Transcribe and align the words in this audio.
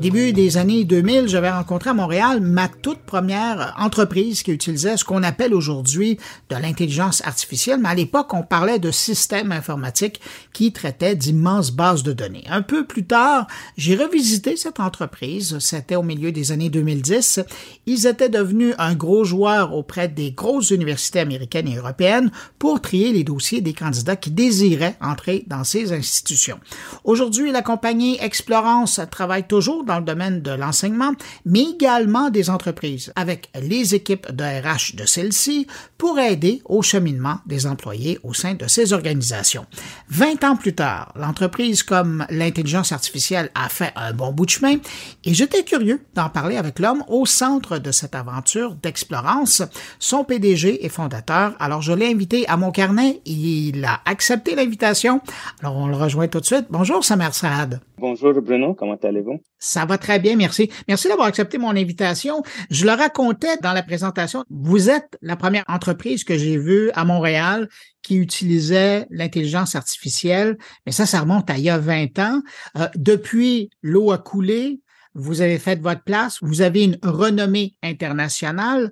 Au 0.00 0.02
début 0.02 0.32
des 0.32 0.56
années 0.56 0.84
2000, 0.84 1.28
j'avais 1.28 1.50
rencontré 1.50 1.90
à 1.90 1.92
Montréal 1.92 2.40
ma 2.40 2.68
toute 2.68 3.00
première 3.00 3.74
entreprise 3.78 4.42
qui 4.42 4.50
utilisait 4.50 4.96
ce 4.96 5.04
qu'on 5.04 5.22
appelle 5.22 5.52
aujourd'hui 5.52 6.16
de 6.48 6.56
l'intelligence 6.56 7.22
artificielle, 7.26 7.80
mais 7.82 7.90
à 7.90 7.94
l'époque, 7.94 8.32
on 8.32 8.42
parlait 8.42 8.78
de 8.78 8.90
systèmes 8.90 9.52
informatiques 9.52 10.22
qui 10.54 10.72
traitaient 10.72 11.16
d'immenses 11.16 11.70
bases 11.70 12.02
de 12.02 12.14
données. 12.14 12.44
Un 12.48 12.62
peu 12.62 12.86
plus 12.86 13.04
tard, 13.04 13.46
j'ai 13.76 13.94
revisité 13.94 14.56
cette 14.56 14.80
entreprise, 14.80 15.58
c'était 15.58 15.96
au 15.96 16.02
milieu 16.02 16.32
des 16.32 16.50
années 16.50 16.70
2010. 16.70 17.40
Ils 17.84 18.06
étaient 18.06 18.30
devenus 18.30 18.74
un 18.78 18.94
gros 18.94 19.24
joueur 19.24 19.74
auprès 19.74 20.08
des 20.08 20.32
grosses 20.32 20.70
universités 20.70 21.20
américaines 21.20 21.68
et 21.68 21.76
européennes 21.76 22.30
pour 22.58 22.80
trier 22.80 23.12
les 23.12 23.22
dossiers 23.22 23.60
des 23.60 23.74
candidats 23.74 24.16
qui 24.16 24.30
désiraient 24.30 24.96
entrer 25.02 25.44
dans 25.46 25.64
ces 25.64 25.92
institutions. 25.92 26.58
Aujourd'hui, 27.04 27.52
la 27.52 27.60
compagnie 27.60 28.16
Explorance 28.18 28.98
travaille 29.10 29.46
toujours 29.46 29.84
dans 29.90 29.98
le 29.98 30.04
domaine 30.04 30.40
de 30.40 30.52
l'enseignement, 30.52 31.14
mais 31.44 31.62
également 31.62 32.30
des 32.30 32.48
entreprises 32.48 33.12
avec 33.16 33.48
les 33.60 33.96
équipes 33.96 34.30
de 34.30 34.44
RH 34.44 34.94
de 34.94 35.04
celles-ci 35.04 35.66
pour 35.98 36.20
aider 36.20 36.62
au 36.64 36.80
cheminement 36.80 37.38
des 37.44 37.66
employés 37.66 38.20
au 38.22 38.32
sein 38.32 38.54
de 38.54 38.68
ces 38.68 38.92
organisations. 38.92 39.66
20 40.10 40.44
ans 40.44 40.54
plus 40.54 40.76
tard, 40.76 41.12
l'entreprise 41.16 41.82
comme 41.82 42.24
l'intelligence 42.30 42.92
artificielle 42.92 43.50
a 43.56 43.68
fait 43.68 43.92
un 43.96 44.12
bon 44.12 44.30
bout 44.30 44.46
de 44.46 44.50
chemin 44.50 44.76
et 45.24 45.34
j'étais 45.34 45.64
curieux 45.64 46.00
d'en 46.14 46.28
parler 46.28 46.56
avec 46.56 46.78
l'homme 46.78 47.02
au 47.08 47.26
centre 47.26 47.78
de 47.78 47.90
cette 47.90 48.14
aventure 48.14 48.76
d'explorance, 48.76 49.62
son 49.98 50.22
PDG 50.22 50.84
et 50.84 50.88
fondateur. 50.88 51.56
Alors 51.58 51.82
je 51.82 51.92
l'ai 51.92 52.06
invité 52.06 52.46
à 52.46 52.56
mon 52.56 52.70
carnet, 52.70 53.22
il 53.24 53.84
a 53.84 54.00
accepté 54.04 54.54
l'invitation. 54.54 55.20
Alors 55.60 55.76
on 55.76 55.88
le 55.88 55.96
rejoint 55.96 56.28
tout 56.28 56.38
de 56.38 56.46
suite. 56.46 56.66
Bonjour 56.70 57.04
Samer 57.04 57.32
Saad. 57.32 57.80
Bonjour 57.98 58.40
Bruno, 58.40 58.72
comment 58.74 58.96
allez-vous? 59.02 59.40
Ça 59.58 59.79
va 59.86 59.98
très 59.98 60.18
bien, 60.18 60.36
merci. 60.36 60.70
Merci 60.88 61.08
d'avoir 61.08 61.26
accepté 61.26 61.58
mon 61.58 61.70
invitation. 61.70 62.42
Je 62.70 62.84
le 62.84 62.92
racontais 62.92 63.56
dans 63.62 63.72
la 63.72 63.82
présentation. 63.82 64.44
Vous 64.50 64.90
êtes 64.90 65.18
la 65.22 65.36
première 65.36 65.64
entreprise 65.68 66.24
que 66.24 66.36
j'ai 66.36 66.56
vue 66.56 66.90
à 66.94 67.04
Montréal 67.04 67.68
qui 68.02 68.16
utilisait 68.16 69.06
l'intelligence 69.10 69.74
artificielle, 69.74 70.56
mais 70.86 70.92
ça, 70.92 71.06
ça 71.06 71.20
remonte 71.20 71.50
à 71.50 71.58
il 71.58 71.64
y 71.64 71.70
a 71.70 71.78
20 71.78 72.18
ans. 72.18 72.42
Euh, 72.76 72.88
depuis, 72.96 73.70
l'eau 73.82 74.12
a 74.12 74.18
coulé, 74.18 74.80
vous 75.14 75.42
avez 75.42 75.58
fait 75.58 75.80
votre 75.80 76.02
place, 76.02 76.38
vous 76.40 76.62
avez 76.62 76.84
une 76.84 76.98
renommée 77.02 77.76
internationale. 77.82 78.90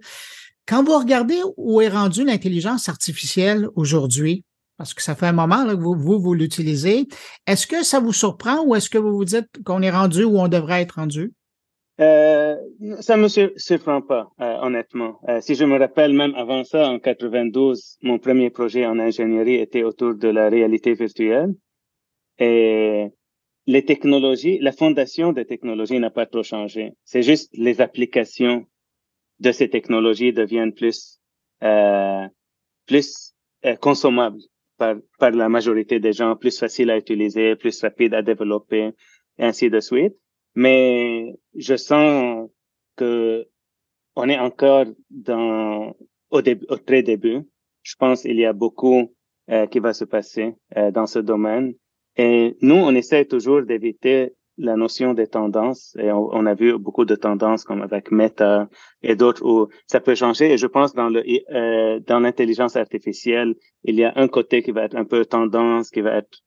Quand 0.67 0.84
vous 0.84 0.99
regardez 0.99 1.41
où 1.57 1.81
est 1.81 1.89
rendue 1.89 2.25
l'intelligence 2.25 2.89
artificielle 2.89 3.69
aujourd'hui, 3.75 4.45
parce 4.79 4.95
que 4.95 5.03
ça 5.03 5.17
fait 5.17 5.27
un 5.27 5.33
moment 5.33 5.67
que 5.67 5.75
vous, 5.75 5.97
vous, 5.97 6.21
vous 6.21 6.34
l'utilisez. 6.34 7.09
Est-ce 7.47 7.67
que 7.67 7.83
ça 7.83 7.98
vous 7.98 8.12
surprend 8.12 8.65
ou 8.65 8.77
est-ce 8.77 8.89
que 8.89 8.97
vous 8.97 9.12
vous 9.12 9.25
dites 9.25 9.62
qu'on 9.65 9.83
est 9.83 9.91
rendu 9.91 10.23
où 10.23 10.39
on 10.39 10.47
devrait 10.47 10.83
être 10.83 10.93
rendu? 10.93 11.34
Euh, 12.01 12.57
ça 13.01 13.17
me 13.17 13.27
surprend 13.27 14.01
pas, 14.03 14.31
euh, 14.41 14.56
honnêtement. 14.62 15.19
Euh, 15.29 15.41
si 15.41 15.56
je 15.56 15.65
me 15.65 15.77
rappelle, 15.77 16.12
même 16.12 16.33
avant 16.37 16.62
ça, 16.62 16.89
en 16.89 17.01
92, 17.01 17.99
mon 18.03 18.21
premier 18.21 18.51
projet 18.51 18.87
en 18.87 19.01
ingénierie 19.01 19.56
était 19.56 19.83
autour 19.83 20.15
de 20.15 20.29
la 20.29 20.49
réalité 20.49 20.95
virtuelle. 20.95 21.56
Et 22.39 23.09
les 23.67 23.84
technologies, 23.84 24.61
la 24.61 24.71
fondation 24.71 25.33
des 25.33 25.45
technologies 25.45 25.99
n'a 25.99 26.11
pas 26.11 26.27
trop 26.27 26.45
changé. 26.45 26.93
C'est 27.05 27.23
juste 27.23 27.51
les 27.53 27.81
applications 27.81 28.65
de 29.41 29.51
ces 29.51 29.69
technologies 29.69 30.33
deviennent 30.33 30.73
plus, 30.73 31.21
euh, 31.65 32.29
plus 32.87 33.34
consommables 33.81 34.39
par, 34.79 34.97
par 35.19 35.31
la 35.33 35.48
majorité 35.48 36.01
des 36.01 36.12
gens, 36.12 36.37
plus 36.37 36.59
facile 36.59 36.91
à 36.91 36.97
utiliser, 36.97 37.57
plus 37.57 37.81
rapide 37.83 38.15
à 38.15 38.23
développer, 38.23 38.93
et 39.39 39.45
ainsi 39.45 39.71
de 39.71 39.81
suite. 39.81 40.15
Mais 40.55 41.34
je 41.55 41.77
sens 41.77 42.48
que 42.97 43.47
on 44.17 44.29
est 44.29 44.39
encore 44.39 44.87
dans 45.11 45.95
au, 46.31 46.43
début, 46.43 46.67
au 46.69 46.77
très 46.77 47.03
début. 47.03 47.43
Je 47.83 47.95
pense 47.97 48.23
qu'il 48.23 48.37
y 48.37 48.45
a 48.45 48.53
beaucoup 48.53 49.15
euh, 49.50 49.66
qui 49.66 49.78
va 49.78 49.93
se 49.93 50.05
passer 50.05 50.55
euh, 50.77 50.91
dans 50.91 51.06
ce 51.06 51.21
domaine. 51.21 51.75
Et 52.16 52.56
nous, 52.60 52.75
on 52.75 52.95
essaie 52.95 53.25
toujours 53.25 53.62
d'éviter 53.62 54.33
la 54.59 54.77
notion 54.77 55.15
des 55.15 55.27
tendances. 55.27 55.97
Et 55.99 56.11
on, 56.13 56.45
a 56.47 56.55
vu 56.55 56.77
beaucoup 56.79 57.05
de 57.05 57.15
tendances 57.15 57.65
comme 57.65 57.83
avec 57.83 58.11
Meta 58.11 58.69
et 59.03 59.17
d'autres 59.17 59.45
où 59.45 59.69
ça 59.87 60.01
peut 60.01 60.15
changer. 60.15 60.53
Et 60.53 60.59
je 60.59 60.67
pense 60.67 60.95
dans 60.95 61.09
le 61.09 61.23
euh, 61.53 62.01
dans 62.01 62.21
l'intelligence 62.21 62.77
artificielle, 62.77 63.55
il 63.85 63.95
y 63.97 64.05
a 64.05 64.13
un 64.17 64.29
côté 64.29 64.63
qui 64.63 64.73
va 64.73 64.85
être 64.85 64.97
un 64.97 65.05
peu 65.05 65.25
tendance, 65.25 65.91
qui 65.91 66.01
va 66.01 66.17
être 66.17 66.43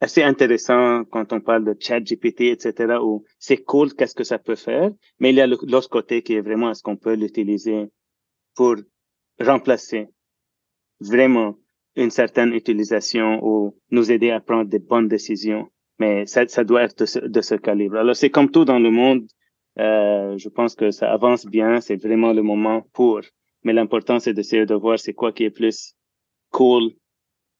assez 0.00 0.22
intéressant 0.22 1.04
quand 1.04 1.32
on 1.32 1.40
parle 1.40 1.64
de 1.64 1.74
chat 1.78 2.00
GPT, 2.00 2.42
etc., 2.42 2.98
où 3.00 3.24
c'est 3.38 3.62
cool, 3.62 3.94
qu'est-ce 3.94 4.14
que 4.14 4.24
ça 4.24 4.38
peut 4.38 4.56
faire. 4.56 4.90
Mais 5.18 5.30
il 5.30 5.36
y 5.36 5.40
a 5.40 5.46
l'autre 5.46 5.88
côté 5.88 6.22
qui 6.22 6.34
est 6.34 6.40
vraiment 6.40 6.70
est-ce 6.70 6.82
qu'on 6.82 6.96
peut 6.96 7.14
l'utiliser 7.14 7.86
pour 8.54 8.76
remplacer 9.40 10.08
vraiment 11.00 11.56
une 11.96 12.10
certaine 12.10 12.52
utilisation 12.52 13.40
ou 13.42 13.78
nous 13.90 14.10
aider 14.10 14.30
à 14.30 14.40
prendre 14.40 14.68
des 14.68 14.78
bonnes 14.78 15.08
décisions 15.08 15.70
mais 15.98 16.26
ça, 16.26 16.46
ça 16.48 16.64
doit 16.64 16.82
être 16.82 16.98
de 16.98 17.06
ce, 17.06 17.18
de 17.18 17.40
ce 17.40 17.54
calibre. 17.54 17.96
Alors, 17.96 18.16
c'est 18.16 18.30
comme 18.30 18.50
tout 18.50 18.64
dans 18.64 18.78
le 18.78 18.90
monde. 18.90 19.26
Euh, 19.78 20.36
je 20.38 20.48
pense 20.48 20.74
que 20.74 20.90
ça 20.90 21.12
avance 21.12 21.46
bien. 21.46 21.80
C'est 21.80 21.96
vraiment 21.96 22.32
le 22.32 22.42
moment 22.42 22.86
pour. 22.92 23.20
Mais 23.64 23.72
l'important, 23.72 24.20
c'est 24.20 24.34
d'essayer 24.34 24.66
de 24.66 24.74
voir 24.74 24.98
c'est 24.98 25.14
quoi 25.14 25.32
qui 25.32 25.44
est 25.44 25.50
plus 25.50 25.94
cool 26.50 26.92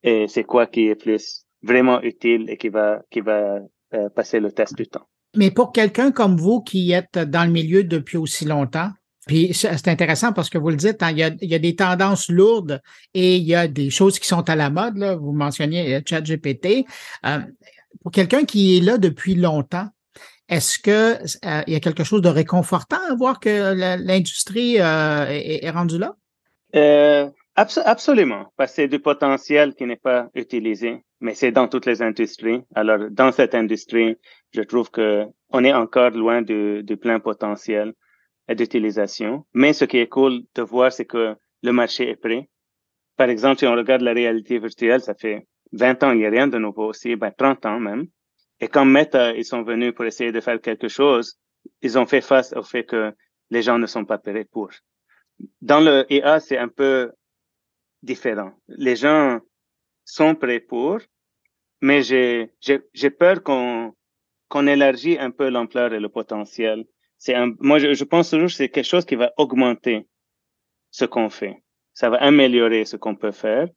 et 0.03 0.29
c'est 0.29 0.45
quoi 0.45 0.67
qui 0.67 0.89
est 0.89 0.95
plus 0.95 1.45
vraiment 1.63 2.01
utile 2.03 2.49
et 2.49 2.57
qui 2.57 2.69
va, 2.69 3.03
qui 3.11 3.21
va 3.21 3.61
euh, 3.95 4.09
passer 4.11 4.39
le 4.39 4.53
test 4.53 4.77
du 4.77 4.87
temps. 4.87 5.07
Mais 5.37 5.51
pour 5.51 5.73
quelqu'un 5.73 6.13
comme 6.13 6.37
vous 6.37 6.61
qui 6.61 6.93
êtes 6.93 7.19
dans 7.19 7.45
le 7.45 7.51
milieu 7.51 7.83
depuis 7.83 8.19
aussi 8.19 8.45
longtemps, 8.45 8.91
puis 9.27 9.55
c'est 9.55 9.89
intéressant 9.89 10.35
parce 10.35 10.51
que 10.51 10.59
vous 10.59 10.69
le 10.69 10.77
dites, 10.77 11.03
hein, 11.03 11.11
il, 11.11 11.19
y 11.19 11.23
a, 11.23 11.31
il, 11.41 11.51
y 11.51 11.55
a, 11.55 11.59
des 11.59 11.75
tendances 11.75 12.29
lourdes 12.29 12.83
et 13.15 13.37
il 13.37 13.45
y 13.45 13.55
a 13.55 13.67
des 13.67 13.89
choses 13.89 14.19
qui 14.19 14.29
sont 14.29 14.49
à 14.51 14.55
la 14.55 14.69
mode. 14.69 14.99
Là. 14.99 15.17
Vous 15.17 15.33
mentionniez 15.33 16.03
ChatGPT. 16.07 16.85
Euh, 17.25 17.39
pour 18.03 18.13
quelqu'un 18.13 18.45
qui 18.45 18.77
est 18.77 18.81
là 18.81 18.99
depuis 18.99 19.35
longtemps, 19.35 19.89
est-ce 20.49 20.79
que 20.79 21.15
euh, 21.47 21.63
il 21.67 21.73
y 21.73 21.77
a 21.77 21.81
quelque 21.81 22.05
chose 22.05 22.21
de 22.21 22.29
réconfortant 22.29 23.01
à 23.09 23.15
voir 23.15 23.41
que 23.41 23.75
l'industrie 24.05 24.81
euh, 24.81 25.27
est, 25.29 25.71
rendue 25.71 25.99
là? 25.99 26.15
Euh, 26.75 27.31
absolument, 27.57 28.53
parce 28.57 28.73
que 28.73 28.77
c'est 28.77 28.89
du 28.89 28.99
potentiel 28.99 29.75
qui 29.75 29.87
n'est 29.87 29.97
pas 29.97 30.29
utilisé, 30.35 31.03
mais 31.21 31.35
c'est 31.35 31.53
dans 31.53 31.69
toutes 31.69 31.87
les 31.87 32.03
industries. 32.03 32.63
Alors, 32.75 33.11
dans 33.11 33.33
cette 33.33 33.55
industrie, 33.55 34.17
je 34.53 34.61
trouve 34.63 34.91
que 34.91 35.25
on 35.51 35.65
est 35.65 35.73
encore 35.73 36.11
loin 36.11 36.43
du, 36.43 36.83
du 36.83 36.97
plein 36.97 37.21
potentiel 37.21 37.95
d'utilisation. 38.49 39.47
Mais 39.55 39.73
ce 39.73 39.85
qui 39.87 39.99
est 39.99 40.09
cool 40.09 40.43
de 40.55 40.63
voir, 40.63 40.93
c'est 40.93 41.07
que 41.07 41.35
le 41.63 41.73
marché 41.73 42.11
est 42.11 42.17
prêt. 42.17 42.49
Par 43.17 43.31
exemple, 43.31 43.61
si 43.61 43.67
on 43.67 43.75
regarde 43.75 44.03
la 44.03 44.13
réalité 44.13 44.59
virtuelle, 44.59 45.01
ça 45.01 45.15
fait 45.15 45.47
20 45.75 46.03
ans, 46.05 46.13
il 46.13 46.19
n'y 46.19 46.27
a 46.27 46.31
rien 46.31 46.47
de 46.47 46.59
nouveau 46.59 46.87
aussi, 46.87 47.17
ben 47.17 47.33
30 47.37 47.67
ans 47.67 47.81
même. 47.81 48.07
Et 48.61 48.69
quand 48.69 48.85
Meta, 48.85 49.33
ils 49.33 49.45
sont 49.45 49.63
venus 49.63 49.93
pour 49.95 50.05
essayer 50.05 50.31
de 50.31 50.41
faire 50.41 50.61
quelque 50.61 50.89
chose, 50.89 51.39
ils 51.83 51.99
ont 51.99 52.07
fait 52.07 52.21
face 52.21 52.53
au 52.53 52.63
fait 52.63 52.85
que 52.85 53.13
les 53.51 53.63
gens 53.63 53.79
ne 53.79 53.87
sont 53.87 54.05
pas 54.05 54.19
prêts 54.19 54.45
pour. 54.45 54.71
Dans 55.61 55.81
le 55.81 56.07
IA, 56.11 56.39
c'est 56.41 56.59
un 56.59 56.69
peu 56.69 57.13
différent. 58.03 58.53
Les 58.69 58.95
gens 58.95 59.41
sont 60.05 60.35
prêts 60.37 60.61
pour, 60.61 61.01
mais 61.81 62.03
j'ai, 62.03 62.53
j'ai, 62.61 63.11
peur 63.11 63.43
qu'on, 63.43 63.95
qu'on 64.49 64.67
élargit 64.69 65.19
un 65.19 65.33
peu 65.33 65.49
l'ampleur 65.49 65.93
et 65.93 66.01
le 66.01 66.09
potentiel. 66.09 66.85
C'est 67.19 67.35
un, 67.35 67.53
moi, 67.59 67.79
je, 67.79 67.95
je 67.95 68.05
pense 68.05 68.31
toujours 68.31 68.47
que 68.47 68.55
c'est 68.55 68.69
quelque 68.69 68.87
chose 68.87 69.05
qui 69.05 69.17
va 69.17 69.33
augmenter 69.37 70.07
ce 70.91 71.05
qu'on 71.05 71.31
fait. 71.31 71.63
Ça 71.95 72.11
va 72.11 72.19
améliorer 72.19 72.85
ce 72.85 72.97
qu'on 72.97 73.17
peut 73.17 73.33
faire 73.33 73.69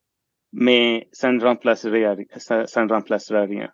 mais 0.53 1.08
ça 1.12 1.31
ne 1.31 1.44
remplacera, 1.44 2.16
ça, 2.38 2.66
ça 2.68 2.85
ne 2.85 2.91
remplacera 2.91 3.41
rien. 3.41 3.69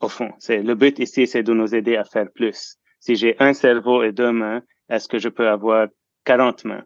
Au 0.00 0.08
fond, 0.08 0.30
c'est 0.38 0.62
le 0.62 0.74
but 0.74 0.98
ici, 0.98 1.26
c'est 1.26 1.42
de 1.42 1.52
nous 1.52 1.74
aider 1.74 1.96
à 1.96 2.04
faire 2.04 2.30
plus. 2.34 2.76
Si 3.00 3.16
j'ai 3.16 3.36
un 3.40 3.52
cerveau 3.52 4.02
et 4.02 4.12
deux 4.12 4.32
mains, 4.32 4.62
est-ce 4.88 5.08
que 5.08 5.18
je 5.18 5.28
peux 5.28 5.48
avoir 5.48 5.88
40 6.24 6.64
mains? 6.64 6.84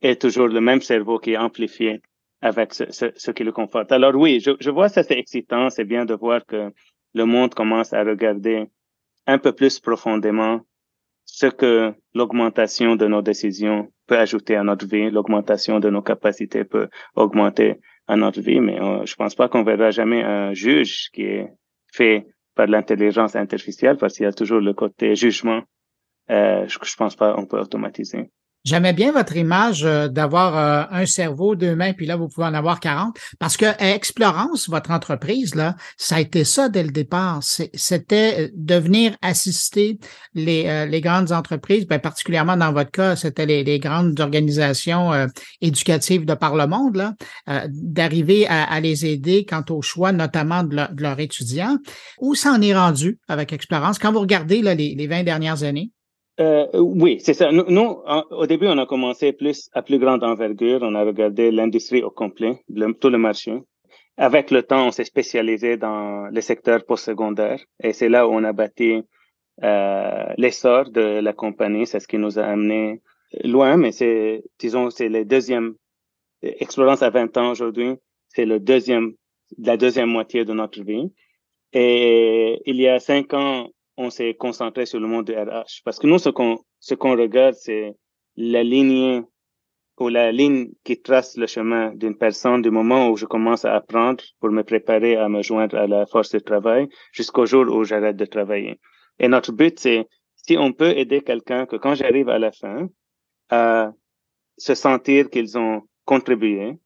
Et 0.00 0.16
toujours 0.16 0.48
le 0.48 0.60
même 0.60 0.80
cerveau 0.80 1.18
qui 1.18 1.32
est 1.32 1.36
amplifié 1.36 2.00
avec 2.40 2.74
ce, 2.74 2.90
ce, 2.90 3.06
ce 3.14 3.30
qui 3.30 3.44
le 3.44 3.52
conforte. 3.52 3.92
Alors 3.92 4.14
oui, 4.16 4.40
je, 4.40 4.50
je 4.58 4.70
vois 4.70 4.88
ça, 4.88 5.04
c'est 5.04 5.18
excitant, 5.18 5.70
c'est 5.70 5.84
bien 5.84 6.04
de 6.04 6.14
voir 6.14 6.44
que 6.44 6.72
le 7.14 7.24
monde 7.24 7.54
commence 7.54 7.92
à 7.92 8.02
regarder 8.02 8.66
un 9.26 9.38
peu 9.38 9.52
plus 9.52 9.78
profondément 9.78 10.60
ce 11.24 11.46
que 11.46 11.94
l'augmentation 12.14 12.96
de 12.96 13.06
nos 13.06 13.22
décisions 13.22 13.92
peut 14.06 14.18
ajouter 14.18 14.56
à 14.56 14.64
notre 14.64 14.86
vie, 14.86 15.10
l'augmentation 15.10 15.78
de 15.78 15.88
nos 15.88 16.02
capacités 16.02 16.64
peut 16.64 16.88
augmenter 17.14 17.80
à 18.08 18.16
notre 18.16 18.40
vie, 18.40 18.60
mais 18.60 18.80
euh, 18.80 19.06
je 19.06 19.14
pense 19.14 19.34
pas 19.34 19.48
qu'on 19.48 19.62
verra 19.62 19.90
jamais 19.90 20.22
un 20.22 20.54
juge 20.54 21.10
qui 21.12 21.22
est 21.22 21.48
fait 21.92 22.26
par 22.54 22.66
l'intelligence 22.66 23.36
artificielle 23.36 23.96
parce 23.96 24.14
qu'il 24.14 24.24
y 24.24 24.26
a 24.26 24.32
toujours 24.32 24.60
le 24.60 24.74
côté 24.74 25.14
jugement. 25.14 25.62
Euh, 26.30 26.66
je, 26.68 26.78
je 26.82 26.96
pense 26.96 27.16
pas 27.16 27.34
qu'on 27.34 27.46
peut 27.46 27.58
automatiser. 27.58 28.30
J'aimais 28.64 28.92
bien 28.92 29.10
votre 29.10 29.36
image 29.36 29.84
euh, 29.84 30.06
d'avoir 30.06 30.56
euh, 30.56 30.84
un 30.92 31.04
cerveau, 31.04 31.56
deux 31.56 31.74
mains, 31.74 31.94
puis 31.94 32.06
là, 32.06 32.14
vous 32.14 32.28
pouvez 32.28 32.46
en 32.46 32.54
avoir 32.54 32.78
40. 32.78 33.16
Parce 33.40 33.56
que 33.56 33.66
Explorance, 33.82 34.68
votre 34.68 34.92
entreprise, 34.92 35.56
là, 35.56 35.74
ça 35.96 36.16
a 36.16 36.20
été 36.20 36.44
ça 36.44 36.68
dès 36.68 36.84
le 36.84 36.92
départ. 36.92 37.40
C'était 37.42 38.36
euh, 38.38 38.48
de 38.54 38.76
venir 38.76 39.16
assister 39.20 39.98
les, 40.34 41.00
grandes 41.00 41.32
entreprises, 41.32 41.88
ben, 41.88 41.98
particulièrement 41.98 42.56
dans 42.56 42.72
votre 42.72 42.92
cas, 42.92 43.16
c'était 43.16 43.46
les, 43.46 43.78
grandes 43.80 44.20
organisations 44.20 45.10
éducatives 45.60 46.24
de 46.24 46.34
par 46.34 46.54
le 46.54 46.66
monde, 46.66 47.14
d'arriver 47.68 48.46
à, 48.46 48.78
les 48.80 49.06
aider 49.06 49.44
quant 49.44 49.64
au 49.70 49.82
choix, 49.82 50.12
notamment 50.12 50.62
de, 50.62 50.76
leurs 50.96 51.18
étudiants. 51.18 51.78
Où 52.20 52.34
ça 52.34 52.52
en 52.52 52.62
est 52.62 52.74
rendu 52.74 53.18
avec 53.28 53.52
Explorance? 53.52 53.98
Quand 53.98 54.12
vous 54.12 54.20
regardez 54.20 54.62
là, 54.62 54.74
les, 54.74 54.94
les 54.94 55.06
20 55.06 55.24
dernières 55.24 55.64
années? 55.64 55.90
Euh, 56.40 56.66
oui, 56.74 57.20
c'est 57.20 57.34
ça. 57.34 57.52
Nous, 57.52 58.02
au 58.30 58.46
début, 58.46 58.66
on 58.66 58.78
a 58.78 58.86
commencé 58.86 59.32
plus 59.32 59.68
à 59.72 59.82
plus 59.82 59.98
grande 59.98 60.24
envergure. 60.24 60.80
On 60.82 60.94
a 60.94 61.04
regardé 61.04 61.50
l'industrie 61.50 62.02
au 62.02 62.10
complet, 62.10 62.62
tout 63.00 63.10
le 63.10 63.18
marché. 63.18 63.58
Avec 64.16 64.50
le 64.50 64.62
temps, 64.62 64.86
on 64.86 64.90
s'est 64.90 65.04
spécialisé 65.04 65.76
dans 65.76 66.28
le 66.30 66.40
secteur 66.40 66.84
postsecondaire 66.84 67.60
et 67.82 67.92
c'est 67.92 68.08
là 68.08 68.28
où 68.28 68.32
on 68.32 68.44
a 68.44 68.52
bâti 68.52 69.02
euh, 69.62 70.24
l'essor 70.36 70.90
de 70.90 71.20
la 71.20 71.32
compagnie. 71.32 71.86
C'est 71.86 72.00
ce 72.00 72.08
qui 72.08 72.18
nous 72.18 72.38
a 72.38 72.44
amené 72.44 73.00
loin, 73.44 73.76
mais 73.76 73.92
c'est, 73.92 74.42
disons, 74.58 74.90
c'est 74.90 75.08
le 75.08 75.24
deuxième 75.24 75.74
expérience 76.42 77.02
à 77.02 77.10
20 77.10 77.36
ans 77.38 77.50
aujourd'hui. 77.50 77.94
C'est 78.28 78.44
le 78.44 78.60
deuxième, 78.60 79.12
la 79.58 79.76
deuxième 79.76 80.10
moitié 80.10 80.44
de 80.44 80.52
notre 80.52 80.82
vie. 80.82 81.12
Et 81.72 82.60
il 82.66 82.76
y 82.76 82.88
a 82.88 83.00
cinq 83.00 83.32
ans, 83.32 83.68
on 84.02 84.10
s'est 84.10 84.34
concentré 84.34 84.86
sur 84.86 85.00
le 85.00 85.06
monde 85.06 85.26
de 85.26 85.34
RH. 85.34 85.82
Parce 85.84 85.98
que 85.98 86.06
nous, 86.06 86.18
ce 86.18 86.28
qu'on, 86.28 86.58
ce 86.80 86.94
qu'on 86.94 87.16
regarde, 87.16 87.54
c'est 87.54 87.94
la 88.36 88.62
ligne 88.62 89.24
ou 89.98 90.08
la 90.08 90.32
ligne 90.32 90.70
qui 90.84 91.00
trace 91.00 91.36
le 91.36 91.46
chemin 91.46 91.94
d'une 91.94 92.16
personne 92.16 92.60
du 92.62 92.70
moment 92.70 93.08
où 93.10 93.16
je 93.16 93.26
commence 93.26 93.64
à 93.64 93.74
apprendre 93.74 94.24
pour 94.40 94.50
me 94.50 94.62
préparer 94.64 95.16
à 95.16 95.28
me 95.28 95.42
joindre 95.42 95.76
à 95.76 95.86
la 95.86 96.06
force 96.06 96.30
de 96.30 96.40
travail 96.40 96.88
jusqu'au 97.12 97.46
jour 97.46 97.66
où 97.68 97.84
j'arrête 97.84 98.16
de 98.16 98.24
travailler. 98.24 98.80
Et 99.18 99.28
notre 99.28 99.52
but, 99.52 99.78
c'est 99.78 100.08
si 100.34 100.56
on 100.58 100.72
peut 100.72 100.96
aider 100.96 101.20
quelqu'un 101.20 101.66
que 101.66 101.76
quand 101.76 101.94
j'arrive 101.94 102.28
à 102.28 102.38
la 102.38 102.50
fin, 102.50 102.88
à 103.50 103.92
se 104.58 104.74
sentir 104.74 105.30
qu'ils 105.30 105.56
ont 105.56 105.82
contribué, 106.04 106.78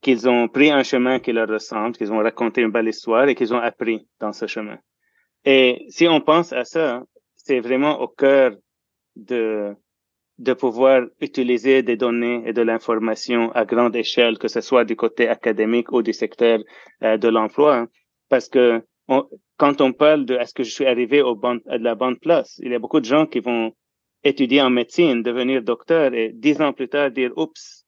qu'ils 0.00 0.28
ont 0.28 0.48
pris 0.48 0.70
un 0.70 0.82
chemin 0.82 1.18
qui 1.18 1.32
leur 1.32 1.48
ressemble, 1.48 1.96
qu'ils 1.96 2.12
ont 2.12 2.18
raconté 2.18 2.62
une 2.62 2.70
belle 2.70 2.88
histoire 2.88 3.28
et 3.28 3.34
qu'ils 3.34 3.52
ont 3.54 3.58
appris 3.58 4.06
dans 4.20 4.32
ce 4.32 4.46
chemin. 4.46 4.78
Et 5.44 5.86
si 5.88 6.06
on 6.08 6.20
pense 6.20 6.52
à 6.52 6.64
ça, 6.64 7.02
c'est 7.36 7.60
vraiment 7.60 8.00
au 8.00 8.08
cœur 8.08 8.52
de, 9.16 9.74
de 10.38 10.52
pouvoir 10.52 11.02
utiliser 11.20 11.82
des 11.82 11.96
données 11.96 12.42
et 12.46 12.52
de 12.52 12.62
l'information 12.62 13.50
à 13.52 13.64
grande 13.64 13.96
échelle, 13.96 14.38
que 14.38 14.48
ce 14.48 14.60
soit 14.60 14.84
du 14.84 14.96
côté 14.96 15.28
académique 15.28 15.92
ou 15.92 16.02
du 16.02 16.12
secteur 16.12 16.60
euh, 17.02 17.16
de 17.16 17.28
l'emploi. 17.28 17.86
Parce 18.28 18.48
que 18.48 18.82
quand 19.56 19.80
on 19.80 19.92
parle 19.92 20.24
de 20.24 20.34
est-ce 20.34 20.54
que 20.54 20.62
je 20.62 20.70
suis 20.70 20.86
arrivé 20.86 21.22
au 21.22 21.34
bon, 21.34 21.60
à 21.68 21.78
la 21.78 21.94
bonne 21.94 22.18
place, 22.18 22.58
il 22.62 22.72
y 22.72 22.74
a 22.74 22.78
beaucoup 22.78 23.00
de 23.00 23.04
gens 23.04 23.26
qui 23.26 23.40
vont 23.40 23.72
étudier 24.24 24.62
en 24.62 24.70
médecine, 24.70 25.22
devenir 25.22 25.62
docteur 25.62 26.14
et 26.14 26.30
dix 26.32 26.60
ans 26.60 26.72
plus 26.72 26.88
tard 26.88 27.10
dire, 27.10 27.32
oups, 27.36 27.84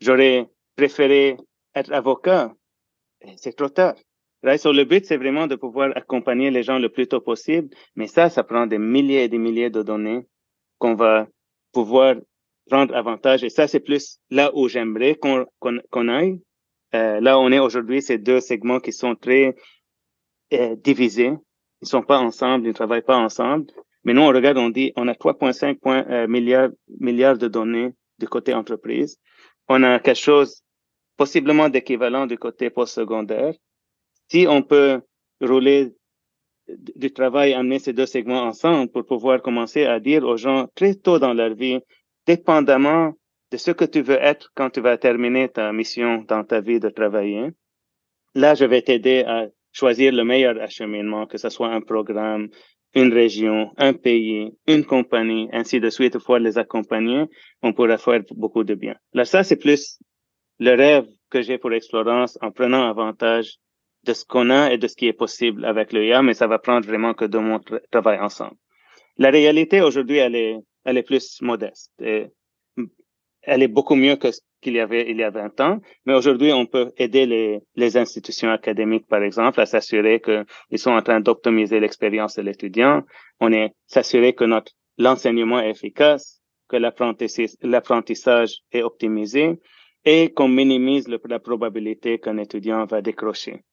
j'aurais 0.00 0.48
préféré 0.76 1.36
être 1.74 1.92
avocat. 1.92 2.52
C'est 3.36 3.56
trop 3.56 3.68
tard. 3.68 3.94
Right? 4.44 4.60
So, 4.60 4.72
le 4.72 4.84
but, 4.84 5.06
c'est 5.06 5.16
vraiment 5.16 5.46
de 5.46 5.56
pouvoir 5.56 5.96
accompagner 5.96 6.50
les 6.50 6.62
gens 6.62 6.78
le 6.78 6.90
plus 6.90 7.08
tôt 7.08 7.20
possible. 7.20 7.70
Mais 7.96 8.06
ça, 8.06 8.28
ça 8.28 8.44
prend 8.44 8.66
des 8.66 8.76
milliers 8.76 9.24
et 9.24 9.28
des 9.28 9.38
milliers 9.38 9.70
de 9.70 9.82
données 9.82 10.26
qu'on 10.78 10.94
va 10.94 11.26
pouvoir 11.72 12.16
prendre 12.70 12.94
avantage. 12.94 13.42
Et 13.42 13.48
ça, 13.48 13.66
c'est 13.66 13.80
plus 13.80 14.18
là 14.30 14.50
où 14.54 14.68
j'aimerais 14.68 15.14
qu'on 15.14 15.46
qu'on 15.60 16.08
aille. 16.08 16.42
Euh, 16.94 17.20
là, 17.20 17.38
on 17.38 17.50
est 17.52 17.58
aujourd'hui, 17.58 18.02
c'est 18.02 18.18
deux 18.18 18.40
segments 18.40 18.80
qui 18.80 18.92
sont 18.92 19.14
très 19.14 19.56
euh, 20.52 20.76
divisés. 20.76 21.32
Ils 21.80 21.88
sont 21.88 22.02
pas 22.02 22.18
ensemble, 22.18 22.66
ils 22.66 22.68
ne 22.68 22.74
travaillent 22.74 23.02
pas 23.02 23.16
ensemble. 23.16 23.66
Mais 24.04 24.12
nous, 24.12 24.22
on 24.22 24.28
regarde, 24.28 24.58
on 24.58 24.68
dit, 24.68 24.92
on 24.96 25.08
a 25.08 25.14
3,5 25.14 25.78
euh, 25.86 26.26
milliards, 26.28 26.68
milliards 27.00 27.38
de 27.38 27.48
données 27.48 27.92
du 28.18 28.28
côté 28.28 28.52
entreprise. 28.52 29.18
On 29.68 29.82
a 29.82 29.98
quelque 30.00 30.20
chose 30.20 30.62
possiblement 31.16 31.70
d'équivalent 31.70 32.26
du 32.26 32.36
côté 32.36 32.68
postsecondaire 32.68 33.54
si 34.34 34.48
on 34.48 34.62
peut 34.62 35.00
rouler 35.40 35.92
du 36.96 37.12
travail, 37.12 37.52
amener 37.52 37.78
ces 37.78 37.92
deux 37.92 38.06
segments 38.06 38.42
ensemble 38.42 38.90
pour 38.90 39.06
pouvoir 39.06 39.40
commencer 39.40 39.84
à 39.84 40.00
dire 40.00 40.24
aux 40.24 40.36
gens 40.36 40.66
très 40.74 40.96
tôt 40.96 41.20
dans 41.20 41.34
leur 41.34 41.54
vie, 41.54 41.78
dépendamment 42.26 43.12
de 43.52 43.56
ce 43.56 43.70
que 43.70 43.84
tu 43.84 44.00
veux 44.02 44.20
être 44.20 44.50
quand 44.56 44.70
tu 44.70 44.80
vas 44.80 44.98
terminer 44.98 45.48
ta 45.48 45.72
mission 45.72 46.24
dans 46.26 46.42
ta 46.42 46.60
vie 46.60 46.80
de 46.80 46.88
travailler, 46.88 47.50
là, 48.34 48.56
je 48.56 48.64
vais 48.64 48.82
t'aider 48.82 49.22
à 49.24 49.46
choisir 49.70 50.12
le 50.12 50.24
meilleur 50.24 50.60
acheminement, 50.60 51.26
que 51.26 51.38
ce 51.38 51.48
soit 51.48 51.72
un 51.72 51.80
programme, 51.80 52.48
une 52.96 53.12
région, 53.12 53.70
un 53.76 53.92
pays, 53.92 54.52
une 54.66 54.84
compagnie, 54.84 55.48
ainsi 55.52 55.78
de 55.78 55.90
suite, 55.90 56.18
pour 56.18 56.38
les 56.38 56.58
accompagner, 56.58 57.26
on 57.62 57.72
pourra 57.72 57.98
faire 57.98 58.22
beaucoup 58.32 58.64
de 58.64 58.74
bien. 58.74 58.96
Là, 59.12 59.24
ça, 59.24 59.44
c'est 59.44 59.60
plus 59.66 60.00
le 60.58 60.72
rêve 60.74 61.06
que 61.30 61.40
j'ai 61.40 61.58
pour 61.58 61.72
Explorance 61.72 62.36
en 62.42 62.50
prenant 62.50 62.82
avantage 62.88 63.58
de 64.04 64.12
ce 64.12 64.24
qu'on 64.24 64.50
a 64.50 64.72
et 64.72 64.78
de 64.78 64.86
ce 64.86 64.96
qui 64.96 65.06
est 65.06 65.12
possible 65.12 65.64
avec 65.64 65.92
l'IA, 65.92 66.22
mais 66.22 66.34
ça 66.34 66.46
va 66.46 66.58
prendre 66.58 66.86
vraiment 66.86 67.14
que 67.14 67.24
de 67.24 67.38
mon 67.38 67.60
travail 67.90 68.18
ensemble. 68.18 68.56
La 69.18 69.30
réalité 69.30 69.80
aujourd'hui, 69.80 70.18
elle 70.18 70.34
est, 70.34 70.58
elle 70.84 70.98
est 70.98 71.02
plus 71.02 71.40
modeste. 71.40 71.92
Et 72.00 72.26
elle 73.42 73.62
est 73.62 73.68
beaucoup 73.68 73.94
mieux 73.94 74.16
que 74.16 74.30
ce 74.30 74.40
qu'il 74.60 74.74
y 74.74 74.80
avait 74.80 75.10
il 75.10 75.18
y 75.18 75.22
a 75.22 75.30
20 75.30 75.60
ans, 75.60 75.80
mais 76.06 76.14
aujourd'hui, 76.14 76.52
on 76.52 76.66
peut 76.66 76.92
aider 76.96 77.26
les, 77.26 77.60
les 77.76 77.96
institutions 77.96 78.50
académiques, 78.50 79.06
par 79.06 79.22
exemple, 79.22 79.60
à 79.60 79.66
s'assurer 79.66 80.20
qu'ils 80.20 80.78
sont 80.78 80.92
en 80.92 81.02
train 81.02 81.20
d'optimiser 81.20 81.80
l'expérience 81.80 82.36
de 82.36 82.42
l'étudiant. 82.42 83.02
On 83.40 83.52
est 83.52 83.72
s'assurer 83.86 84.32
que 84.32 84.44
notre 84.44 84.72
l'enseignement 84.98 85.60
est 85.60 85.70
efficace, 85.70 86.40
que 86.68 86.76
l'apprentissage 86.76 88.60
est 88.72 88.82
optimisé 88.82 89.60
et 90.04 90.32
qu'on 90.32 90.48
minimise 90.48 91.08
la 91.08 91.38
probabilité 91.38 92.18
qu'un 92.18 92.38
étudiant 92.38 92.84
va 92.86 93.00
décrocher. 93.00 93.64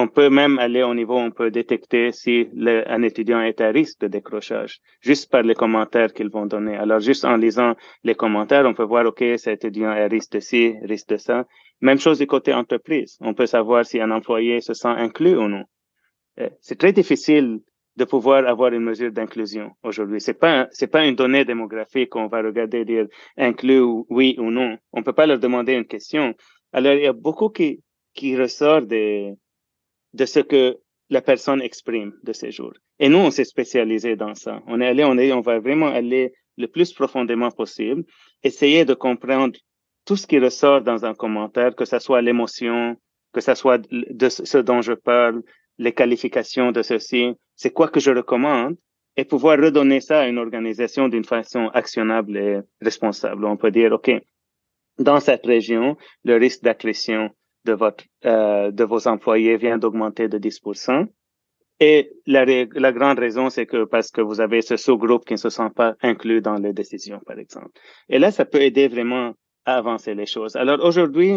On 0.00 0.06
peut 0.06 0.30
même 0.30 0.60
aller 0.60 0.84
au 0.84 0.94
niveau, 0.94 1.16
on 1.18 1.32
peut 1.32 1.50
détecter 1.50 2.12
si 2.12 2.48
un 2.86 3.02
étudiant 3.02 3.40
est 3.40 3.60
à 3.60 3.70
risque 3.70 3.98
de 4.02 4.06
décrochage, 4.06 4.78
juste 5.00 5.28
par 5.28 5.42
les 5.42 5.56
commentaires 5.56 6.12
qu'ils 6.12 6.30
vont 6.30 6.46
donner. 6.46 6.76
Alors, 6.76 7.00
juste 7.00 7.24
en 7.24 7.36
lisant 7.36 7.74
les 8.04 8.14
commentaires, 8.14 8.64
on 8.64 8.74
peut 8.74 8.84
voir, 8.84 9.04
OK, 9.06 9.24
cet 9.38 9.64
étudiant 9.64 9.92
est 9.92 10.04
à 10.04 10.06
risque 10.06 10.30
de 10.34 10.38
ci, 10.38 10.74
risque 10.84 11.08
de 11.08 11.16
ça. 11.16 11.46
Même 11.80 11.98
chose 11.98 12.20
du 12.20 12.28
côté 12.28 12.54
entreprise. 12.54 13.18
On 13.20 13.34
peut 13.34 13.46
savoir 13.46 13.84
si 13.84 14.00
un 14.00 14.12
employé 14.12 14.60
se 14.60 14.72
sent 14.72 14.94
inclus 15.06 15.36
ou 15.36 15.48
non. 15.48 15.64
Euh, 16.38 16.48
c'est 16.60 16.78
très 16.78 16.92
difficile 16.92 17.58
de 17.96 18.04
pouvoir 18.04 18.46
avoir 18.46 18.72
une 18.72 18.84
mesure 18.84 19.10
d'inclusion 19.10 19.72
aujourd'hui. 19.82 20.20
C'est 20.20 20.38
pas 20.38 20.68
c'est 20.70 20.92
pas 20.94 21.04
une 21.08 21.16
donnée 21.16 21.44
démographique 21.44 22.10
qu'on 22.10 22.28
va 22.28 22.40
regarder 22.40 22.84
dire 22.84 23.06
inclus 23.36 23.82
oui 24.10 24.36
ou 24.38 24.52
non. 24.52 24.78
On 24.92 25.02
peut 25.02 25.12
pas 25.12 25.26
leur 25.26 25.40
demander 25.40 25.72
une 25.72 25.86
question. 25.86 26.34
Alors 26.72 26.92
il 26.92 27.02
y 27.02 27.06
a 27.08 27.12
beaucoup 27.12 27.48
qui 27.48 27.82
qui 28.14 28.36
ressort 28.36 28.82
des 28.82 29.34
de 30.14 30.24
ce 30.24 30.40
que 30.40 30.78
la 31.10 31.22
personne 31.22 31.62
exprime 31.62 32.12
de 32.22 32.32
ces 32.32 32.50
jours. 32.50 32.74
Et 32.98 33.08
nous, 33.08 33.18
on 33.18 33.30
s'est 33.30 33.44
spécialisé 33.44 34.16
dans 34.16 34.34
ça. 34.34 34.62
On 34.66 34.80
est 34.80 34.86
allé, 34.86 35.04
on 35.04 35.16
est, 35.16 35.32
on 35.32 35.40
va 35.40 35.58
vraiment 35.58 35.86
aller 35.86 36.32
le 36.56 36.66
plus 36.66 36.92
profondément 36.92 37.50
possible, 37.50 38.04
essayer 38.42 38.84
de 38.84 38.94
comprendre 38.94 39.56
tout 40.04 40.16
ce 40.16 40.26
qui 40.26 40.38
ressort 40.38 40.82
dans 40.82 41.04
un 41.04 41.14
commentaire, 41.14 41.74
que 41.76 41.84
ce 41.84 41.98
soit 41.98 42.20
l'émotion, 42.22 42.96
que 43.32 43.40
ce 43.40 43.54
soit 43.54 43.78
de 43.90 44.28
ce 44.28 44.58
dont 44.58 44.82
je 44.82 44.94
parle, 44.94 45.42
les 45.78 45.92
qualifications 45.92 46.72
de 46.72 46.82
ceci, 46.82 47.34
c'est 47.54 47.70
quoi 47.72 47.88
que 47.88 48.00
je 48.00 48.10
recommande, 48.10 48.76
et 49.16 49.24
pouvoir 49.24 49.58
redonner 49.58 50.00
ça 50.00 50.20
à 50.20 50.28
une 50.28 50.38
organisation 50.38 51.08
d'une 51.08 51.24
façon 51.24 51.68
actionnable 51.74 52.36
et 52.36 52.60
responsable. 52.80 53.44
On 53.44 53.56
peut 53.56 53.70
dire, 53.70 53.92
OK, 53.92 54.10
dans 54.98 55.20
cette 55.20 55.46
région, 55.46 55.96
le 56.24 56.36
risque 56.36 56.62
d'accrétion 56.62 57.30
de 57.68 57.74
votre 57.74 58.04
euh, 58.24 58.70
de 58.70 58.84
vos 58.84 59.06
employés 59.06 59.56
vient 59.56 59.78
d'augmenter 59.78 60.28
de 60.28 60.38
10%. 60.38 61.06
Et 61.80 62.10
la, 62.26 62.44
la 62.44 62.92
grande 62.92 63.18
raison, 63.20 63.50
c'est 63.50 63.66
que 63.66 63.84
parce 63.84 64.10
que 64.10 64.20
vous 64.20 64.40
avez 64.40 64.62
ce 64.62 64.76
sous-groupe 64.76 65.24
qui 65.24 65.34
ne 65.34 65.44
se 65.46 65.50
sent 65.50 65.70
pas 65.76 65.94
inclus 66.02 66.40
dans 66.40 66.58
les 66.64 66.72
décisions, 66.72 67.20
par 67.24 67.38
exemple. 67.38 67.70
Et 68.08 68.18
là, 68.18 68.32
ça 68.32 68.44
peut 68.44 68.62
aider 68.62 68.88
vraiment 68.88 69.34
à 69.64 69.76
avancer 69.76 70.14
les 70.14 70.26
choses. 70.26 70.56
Alors 70.56 70.84
aujourd'hui, 70.84 71.32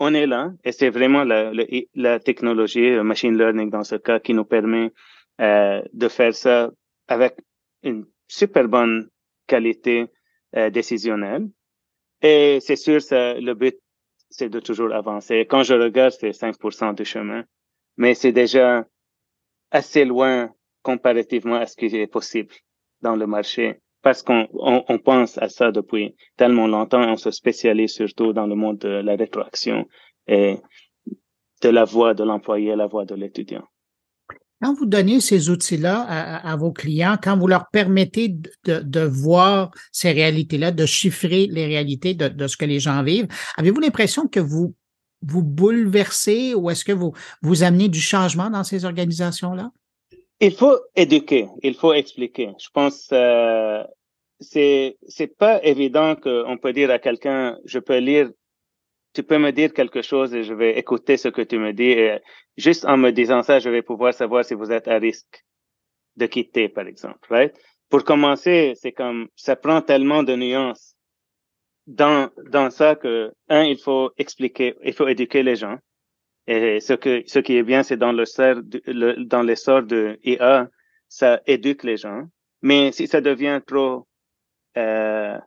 on 0.00 0.12
est 0.14 0.26
là 0.26 0.52
et 0.64 0.72
c'est 0.72 0.90
vraiment 0.90 1.22
la, 1.22 1.52
la, 1.94 2.18
technologie, 2.18 2.90
le 2.90 3.04
machine 3.04 3.36
learning 3.38 3.70
dans 3.70 3.84
ce 3.84 3.96
cas, 3.96 4.18
qui 4.18 4.34
nous 4.34 4.44
permet 4.44 4.90
euh, 5.40 5.82
de 5.92 6.08
faire 6.08 6.34
ça 6.34 6.70
avec 7.06 7.36
une 7.84 8.06
super 8.26 8.66
bonne 8.66 9.08
qualité 9.46 10.06
euh, 10.56 10.70
décisionnelle. 10.70 11.46
Et 12.22 12.58
c'est 12.60 12.80
sûr, 12.86 13.00
ça, 13.00 13.34
le 13.34 13.54
but 13.54 13.76
c'est 14.36 14.48
de 14.48 14.58
toujours 14.58 14.92
avancer. 14.92 15.46
Quand 15.48 15.62
je 15.62 15.74
regarde, 15.74 16.12
c'est 16.12 16.30
5% 16.30 16.94
du 16.94 17.04
chemin, 17.04 17.44
mais 17.96 18.14
c'est 18.14 18.32
déjà 18.32 18.84
assez 19.70 20.04
loin 20.04 20.50
comparativement 20.82 21.56
à 21.56 21.66
ce 21.66 21.76
qui 21.76 21.86
est 21.86 22.06
possible 22.08 22.52
dans 23.00 23.14
le 23.14 23.26
marché 23.26 23.80
parce 24.02 24.22
qu'on 24.22 24.48
on, 24.52 24.98
pense 24.98 25.38
à 25.38 25.48
ça 25.48 25.70
depuis 25.70 26.14
tellement 26.36 26.66
longtemps 26.66 27.02
et 27.02 27.10
on 27.10 27.16
se 27.16 27.30
spécialise 27.30 27.92
surtout 27.92 28.32
dans 28.32 28.46
le 28.46 28.54
monde 28.54 28.78
de 28.78 28.88
la 28.88 29.16
rétroaction 29.16 29.86
et 30.26 30.58
de 31.62 31.68
la 31.70 31.84
voix 31.84 32.12
de 32.12 32.24
l'employé, 32.24 32.76
la 32.76 32.86
voix 32.86 33.06
de 33.06 33.14
l'étudiant. 33.14 33.66
Quand 34.64 34.72
vous 34.72 34.86
donnez 34.86 35.20
ces 35.20 35.50
outils-là 35.50 36.00
à, 36.00 36.56
vos 36.56 36.72
clients, 36.72 37.18
quand 37.22 37.36
vous 37.36 37.46
leur 37.46 37.66
permettez 37.70 38.34
de, 38.64 39.00
voir 39.04 39.70
ces 39.92 40.10
réalités-là, 40.10 40.70
de 40.70 40.86
chiffrer 40.86 41.46
les 41.50 41.66
réalités 41.66 42.14
de, 42.14 42.46
ce 42.46 42.56
que 42.56 42.64
les 42.64 42.80
gens 42.80 43.02
vivent, 43.02 43.28
avez-vous 43.58 43.80
l'impression 43.80 44.26
que 44.26 44.40
vous 44.40 44.74
vous 45.20 45.42
bouleversez 45.42 46.54
ou 46.54 46.70
est-ce 46.70 46.82
que 46.82 46.92
vous 46.92 47.12
vous 47.42 47.62
amenez 47.62 47.88
du 47.90 48.00
changement 48.00 48.48
dans 48.48 48.64
ces 48.64 48.86
organisations-là? 48.86 49.70
Il 50.40 50.54
faut 50.54 50.78
éduquer, 50.96 51.46
il 51.62 51.74
faut 51.74 51.92
expliquer. 51.92 52.52
Je 52.58 52.68
pense 52.72 53.10
euh, 53.12 53.84
c'est 54.40 54.96
c'est 55.06 55.36
pas 55.36 55.62
évident 55.62 56.16
qu'on 56.16 56.56
peut 56.56 56.72
dire 56.72 56.90
à 56.90 56.98
quelqu'un 56.98 57.58
je 57.66 57.80
peux 57.80 57.98
lire 57.98 58.30
tu 59.14 59.22
peux 59.22 59.38
me 59.38 59.52
dire 59.52 59.72
quelque 59.72 60.02
chose 60.02 60.34
et 60.34 60.42
je 60.42 60.52
vais 60.52 60.78
écouter 60.78 61.16
ce 61.16 61.28
que 61.28 61.42
tu 61.42 61.58
me 61.58 61.72
dis. 61.72 61.92
Et 61.92 62.18
juste 62.56 62.84
en 62.84 62.96
me 62.96 63.10
disant 63.10 63.42
ça, 63.42 63.58
je 63.60 63.70
vais 63.70 63.82
pouvoir 63.82 64.12
savoir 64.12 64.44
si 64.44 64.54
vous 64.54 64.72
êtes 64.72 64.88
à 64.88 64.98
risque 64.98 65.44
de 66.16 66.26
quitter, 66.26 66.68
par 66.68 66.86
exemple. 66.86 67.26
Right? 67.30 67.54
Pour 67.88 68.04
commencer, 68.04 68.72
c'est 68.76 68.92
comme 68.92 69.28
ça 69.36 69.56
prend 69.56 69.80
tellement 69.82 70.22
de 70.22 70.34
nuances 70.34 70.96
dans 71.86 72.30
dans 72.50 72.70
ça 72.70 72.96
que 72.96 73.32
un, 73.48 73.64
il 73.64 73.78
faut 73.78 74.10
expliquer, 74.16 74.74
il 74.82 74.94
faut 74.94 75.06
éduquer 75.06 75.42
les 75.42 75.56
gens. 75.56 75.78
Et 76.46 76.80
ce 76.80 76.94
que 76.94 77.22
ce 77.26 77.38
qui 77.38 77.56
est 77.56 77.62
bien, 77.62 77.82
c'est 77.82 77.96
dans 77.96 78.12
le, 78.12 78.24
le 78.86 79.24
dans 79.24 79.42
l'essor 79.42 79.82
de 79.82 80.18
IA, 80.24 80.68
ça 81.08 81.40
éduque 81.46 81.84
les 81.84 81.96
gens. 81.96 82.24
Mais 82.62 82.92
si 82.92 83.06
ça 83.06 83.20
devient 83.20 83.60
trop 83.66 84.06
euh, 84.76 85.38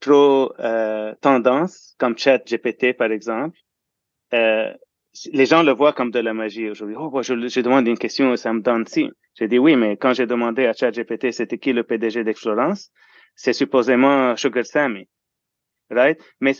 trop 0.00 0.52
euh, 0.58 1.14
tendance, 1.20 1.94
comme 1.98 2.16
Chat 2.16 2.38
GPT 2.46 2.96
par 2.96 3.10
exemple, 3.12 3.58
euh, 4.34 4.72
les 5.32 5.46
gens 5.46 5.62
le 5.62 5.72
voient 5.72 5.92
comme 5.92 6.10
de 6.10 6.20
la 6.20 6.32
magie 6.34 6.70
aujourd'hui. 6.70 6.96
Oh, 6.98 7.22
je, 7.22 7.48
je, 7.48 7.60
demande 7.60 7.86
une 7.86 7.98
question, 7.98 8.36
ça 8.36 8.52
me 8.52 8.60
donne 8.60 8.86
si. 8.86 9.10
J'ai 9.34 9.48
dit 9.48 9.58
oui, 9.58 9.76
mais 9.76 9.96
quand 9.96 10.12
j'ai 10.12 10.26
demandé 10.26 10.66
à 10.66 10.72
Chat 10.72 10.92
GPT 10.92 11.32
c'était 11.32 11.58
qui 11.58 11.72
le 11.72 11.82
PDG 11.82 12.24
d'Explorance, 12.24 12.90
c'est 13.34 13.52
supposément 13.52 14.36
Sugar 14.36 14.66
Sammy, 14.66 15.08
right? 15.90 16.20
Mais, 16.40 16.54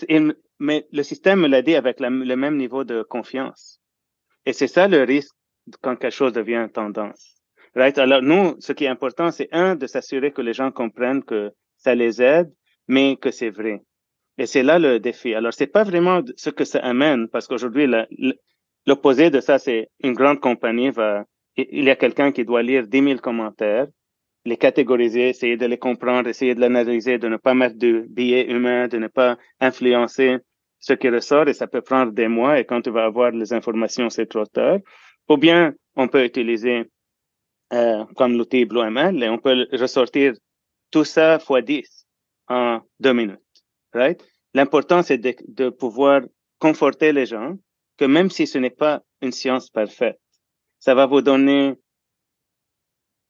mais 0.59 0.87
le 0.93 1.03
système 1.03 1.41
me 1.41 1.49
l'a 1.49 1.63
dit 1.63 1.75
avec 1.75 2.01
le 2.01 2.37
même 2.37 2.57
niveau 2.57 2.85
de 2.85 3.03
confiance. 3.03 3.81
Et 4.47 4.53
c'est 4.53 4.69
ça 4.69 4.89
le 4.89 5.03
risque 5.03 5.35
quand 5.83 5.97
quelque 5.97 6.15
chose 6.15 6.33
devient 6.33 6.69
tendance. 6.73 7.37
Right? 7.75 7.99
Alors 7.99 8.23
nous, 8.23 8.57
ce 8.61 8.73
qui 8.73 8.85
est 8.85 8.89
important, 8.89 9.31
c'est 9.31 9.49
un 9.53 9.77
de 9.77 9.87
s'assurer 9.87 10.33
que 10.33 10.43
les 10.43 10.53
gens 10.53 10.73
comprennent 10.73 11.23
que 11.23 11.53
ça 11.77 11.95
les 11.95 12.21
aide 12.21 12.53
mais 12.91 13.17
que 13.17 13.31
c'est 13.31 13.51
vrai. 13.51 13.83
Et 14.37 14.47
c'est 14.47 14.65
là 14.65 14.79
le 14.79 14.99
défi. 14.99 15.33
Alors, 15.35 15.55
c'est 15.55 15.69
pas 15.69 15.85
vraiment 15.85 16.23
ce 16.37 16.51
que 16.51 16.65
ça 16.65 16.81
amène, 16.81 17.29
parce 17.29 17.47
qu'aujourd'hui, 17.47 17.87
l'opposé 18.87 19.31
de 19.31 19.41
ça, 19.41 19.59
c'est 19.59 19.89
une 20.03 20.15
grande 20.15 20.41
compagnie 20.41 20.91
va, 20.91 21.25
il 21.57 21.85
y 21.85 21.91
a 21.91 21.97
quelqu'un 21.97 22.33
qui 22.33 22.45
doit 22.45 22.63
lire 22.63 22.89
10 22.89 23.03
000 23.03 23.19
commentaires, 23.21 23.87
les 24.45 24.57
catégoriser, 24.57 25.29
essayer 25.29 25.57
de 25.57 25.67
les 25.67 25.79
comprendre, 25.79 26.29
essayer 26.29 26.55
de 26.57 26.61
l'analyser, 26.61 27.19
de 27.19 27.29
ne 27.29 27.37
pas 27.37 27.55
mettre 27.55 27.79
de 27.79 28.07
billets 28.09 28.51
humains, 28.51 28.89
de 28.89 28.99
ne 28.99 29.07
pas 29.07 29.39
influencer 29.61 30.39
ce 30.81 30.95
qui 30.95 31.11
ressort, 31.11 31.47
et 31.49 31.55
ça 31.55 31.69
peut 31.69 31.83
prendre 31.83 32.11
des 32.11 32.27
mois, 32.27 32.59
et 32.59 32.65
quand 32.65 32.81
tu 32.83 32.91
vas 32.91 33.05
avoir 33.05 33.31
les 33.31 33.53
informations, 33.53 34.11
c'est 34.11 34.27
trop 34.27 34.47
tard. 34.47 34.79
Ou 35.29 35.37
bien, 35.37 35.75
on 35.95 36.09
peut 36.09 36.25
utiliser 36.25 36.91
euh, 37.73 38.05
comme 38.17 38.37
l'outil 38.37 38.65
BlueML, 38.65 39.23
et 39.23 39.29
on 39.29 39.39
peut 39.39 39.69
ressortir 39.73 40.33
tout 40.91 41.05
ça 41.05 41.39
fois 41.39 41.63
10 41.63 42.00
en 42.51 42.81
deux 42.99 43.15
minutes. 43.15 43.41
Right? 43.95 44.23
L'important, 44.53 45.03
c'est 45.03 45.19
de, 45.19 45.71
pouvoir 45.71 46.23
conforter 46.59 47.13
les 47.13 47.25
gens 47.27 47.57
que 47.97 48.05
même 48.05 48.31
si 48.31 48.47
ce 48.47 48.59
n'est 48.59 48.77
pas 48.85 49.03
une 49.23 49.33
science 49.33 49.71
parfaite, 49.71 50.21
ça 50.79 50.95
va 50.95 51.07
vous 51.07 51.23
donner 51.23 51.75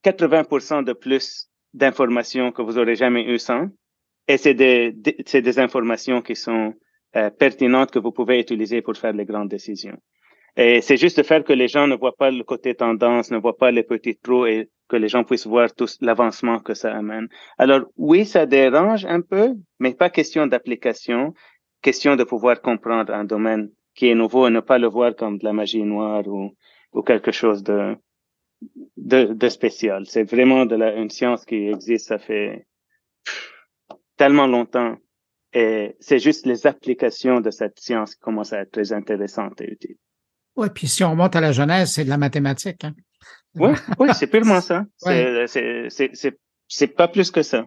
80% 0.05 0.85
de 0.85 0.93
plus 0.93 1.49
d'informations 1.75 2.51
que 2.53 2.63
vous 2.63 2.79
aurez 2.79 2.97
jamais 2.97 3.25
eu 3.25 3.39
sans. 3.39 3.69
Et 4.27 4.39
c'est 4.39 4.55
des, 4.55 4.97
c'est 5.27 5.43
des 5.43 5.59
informations 5.59 6.23
qui 6.23 6.37
sont 6.37 6.75
euh, 7.17 7.31
pertinentes 7.31 7.91
que 7.91 7.99
vous 7.99 8.13
pouvez 8.13 8.41
utiliser 8.41 8.83
pour 8.83 8.97
faire 8.97 9.13
les 9.13 9.25
grandes 9.25 9.49
décisions. 9.49 9.99
Et 10.57 10.81
c'est 10.81 10.97
juste 10.97 11.19
de 11.19 11.23
faire 11.23 11.45
que 11.45 11.53
les 11.53 11.69
gens 11.69 11.87
ne 11.87 11.97
voient 11.97 12.17
pas 12.17 12.31
le 12.31 12.45
côté 12.45 12.75
tendance, 12.75 13.31
ne 13.31 13.39
voient 13.39 13.57
pas 13.57 13.71
les 13.71 13.83
petits 13.83 14.17
trous 14.17 14.47
et 14.47 14.71
que 14.91 14.97
les 14.97 15.09
gens 15.09 15.25
puissent 15.25 15.47
voir 15.47 15.69
tout 15.79 15.91
l'avancement 16.01 16.59
que 16.67 16.75
ça 16.75 16.91
amène. 17.03 17.29
Alors 17.57 17.83
oui, 17.97 18.27
ça 18.27 18.45
dérange 18.45 19.05
un 19.07 19.23
peu, 19.33 19.55
mais 19.79 19.95
pas 19.95 20.11
question 20.11 20.47
d'application, 20.47 21.33
question 21.81 22.17
de 22.17 22.25
pouvoir 22.25 22.61
comprendre 22.61 23.15
un 23.15 23.25
domaine 23.25 23.71
qui 23.95 24.09
est 24.11 24.15
nouveau 24.15 24.49
et 24.49 24.51
ne 24.51 24.61
pas 24.61 24.79
le 24.79 24.89
voir 24.89 25.15
comme 25.15 25.39
de 25.39 25.45
la 25.45 25.53
magie 25.53 25.83
noire 25.83 26.27
ou, 26.27 26.43
ou 26.93 27.03
quelque 27.03 27.33
chose 27.33 27.63
de, 27.63 27.97
de, 28.97 29.33
de 29.43 29.49
spécial. 29.49 30.05
C'est 30.07 30.25
vraiment 30.25 30.67
de 30.67 30.77
la, 30.77 30.89
une 30.97 31.11
science 31.11 31.45
qui 31.45 31.69
existe, 31.69 32.09
ça 32.09 32.19
fait 32.19 32.67
tellement 34.17 34.47
longtemps. 34.47 34.97
Et 35.53 35.97
c'est 36.01 36.21
juste 36.21 36.47
les 36.47 36.67
applications 36.67 37.41
de 37.41 37.51
cette 37.51 37.79
science 37.81 38.15
qui 38.15 38.21
commencent 38.21 38.53
à 38.53 38.61
être 38.61 38.73
très 38.73 38.93
intéressantes 38.93 39.61
et 39.61 39.71
utiles. 39.73 39.97
Oui, 40.57 40.69
puis 40.75 40.89
si 40.89 41.03
on 41.05 41.11
remonte 41.13 41.35
à 41.37 41.41
la 41.41 41.53
Genèse, 41.53 41.93
c'est 41.93 42.05
de 42.05 42.09
la 42.09 42.19
mathématique. 42.19 42.85
Hein? 42.85 42.95
Oui, 43.57 43.71
ouais, 43.99 44.13
c'est 44.15 44.27
purement 44.27 44.61
ça. 44.61 44.85
C'est 46.69 46.87
pas 46.87 47.09
plus 47.09 47.31
que 47.31 47.43
ça. 47.43 47.67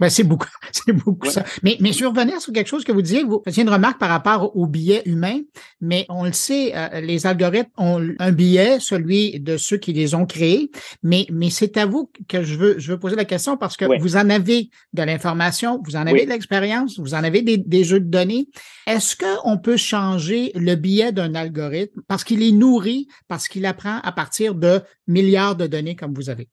Ben, 0.00 0.08
c'est 0.08 0.22
beaucoup, 0.22 0.48
c'est 0.72 0.92
beaucoup 0.92 1.28
ça. 1.28 1.44
Mais, 1.62 1.76
mais 1.80 1.92
je 1.92 2.00
veux 2.00 2.08
revenir 2.08 2.40
sur 2.40 2.52
quelque 2.52 2.68
chose 2.68 2.84
que 2.84 2.92
vous 2.92 3.02
disiez. 3.02 3.24
Vous 3.24 3.42
faisiez 3.44 3.62
une 3.62 3.68
remarque 3.68 3.98
par 3.98 4.08
rapport 4.08 4.56
au 4.56 4.66
biais 4.66 5.02
humain, 5.06 5.40
mais 5.80 6.06
on 6.08 6.24
le 6.24 6.32
sait, 6.32 6.72
euh, 6.76 7.00
les 7.00 7.26
algorithmes 7.26 7.70
ont 7.76 8.14
un 8.18 8.32
biais, 8.32 8.78
celui 8.80 9.40
de 9.40 9.56
ceux 9.56 9.76
qui 9.76 9.92
les 9.92 10.14
ont 10.14 10.26
créés. 10.26 10.70
Mais, 11.02 11.26
mais 11.30 11.50
c'est 11.50 11.76
à 11.76 11.86
vous 11.86 12.10
que 12.28 12.42
je 12.42 12.56
veux, 12.56 12.78
je 12.78 12.92
veux 12.92 12.98
poser 12.98 13.16
la 13.16 13.24
question 13.24 13.56
parce 13.56 13.76
que 13.76 13.84
vous 14.00 14.16
en 14.16 14.30
avez 14.30 14.70
de 14.92 15.02
l'information, 15.02 15.80
vous 15.84 15.96
en 15.96 16.06
avez 16.06 16.24
de 16.24 16.30
l'expérience, 16.30 16.98
vous 16.98 17.14
en 17.14 17.24
avez 17.24 17.42
des, 17.42 17.58
des 17.58 17.84
jeux 17.84 18.00
de 18.00 18.08
données. 18.08 18.48
Est-ce 18.86 19.16
qu'on 19.16 19.58
peut 19.58 19.76
changer 19.76 20.52
le 20.54 20.74
biais 20.76 21.12
d'un 21.12 21.34
algorithme 21.34 22.00
parce 22.06 22.24
qu'il 22.24 22.42
est 22.42 22.52
nourri, 22.52 23.08
parce 23.26 23.48
qu'il 23.48 23.66
apprend 23.66 23.98
à 24.02 24.12
partir 24.12 24.54
de 24.54 24.80
milliards 25.06 25.56
de 25.56 25.66
données 25.66 25.96
comme 25.96 26.14
vous 26.14 26.30
avez? 26.30 26.48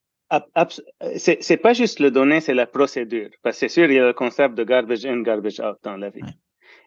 C'est, 1.16 1.56
pas 1.58 1.72
juste 1.72 2.00
le 2.00 2.10
donner, 2.10 2.40
c'est 2.40 2.54
la 2.54 2.66
procédure. 2.66 3.30
Parce 3.42 3.56
que 3.56 3.60
c'est 3.60 3.68
sûr, 3.68 3.90
il 3.90 3.94
y 3.94 3.98
a 3.98 4.06
le 4.06 4.12
concept 4.12 4.54
de 4.54 4.64
garbage 4.64 5.06
in, 5.06 5.22
garbage 5.22 5.60
out 5.60 5.76
dans 5.82 5.96
la 5.96 6.10
vie. 6.10 6.22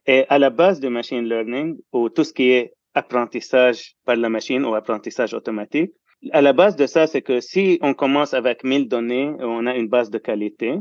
Et 0.05 0.25
à 0.29 0.39
la 0.39 0.49
base 0.49 0.79
du 0.79 0.89
machine 0.89 1.27
learning, 1.27 1.77
ou 1.93 2.09
tout 2.09 2.23
ce 2.23 2.33
qui 2.33 2.51
est 2.51 2.73
apprentissage 2.93 3.95
par 4.05 4.15
la 4.15 4.29
machine 4.29 4.65
ou 4.65 4.75
apprentissage 4.75 5.33
automatique, 5.33 5.91
à 6.31 6.41
la 6.41 6.51
base 6.51 6.75
de 6.75 6.85
ça, 6.85 7.07
c'est 7.07 7.21
que 7.21 7.39
si 7.39 7.79
on 7.81 7.93
commence 7.93 8.33
avec 8.33 8.63
1000 8.63 8.89
données, 8.89 9.33
on 9.39 9.65
a 9.65 9.75
une 9.75 9.87
base 9.87 10.09
de 10.09 10.17
qualité, 10.17 10.77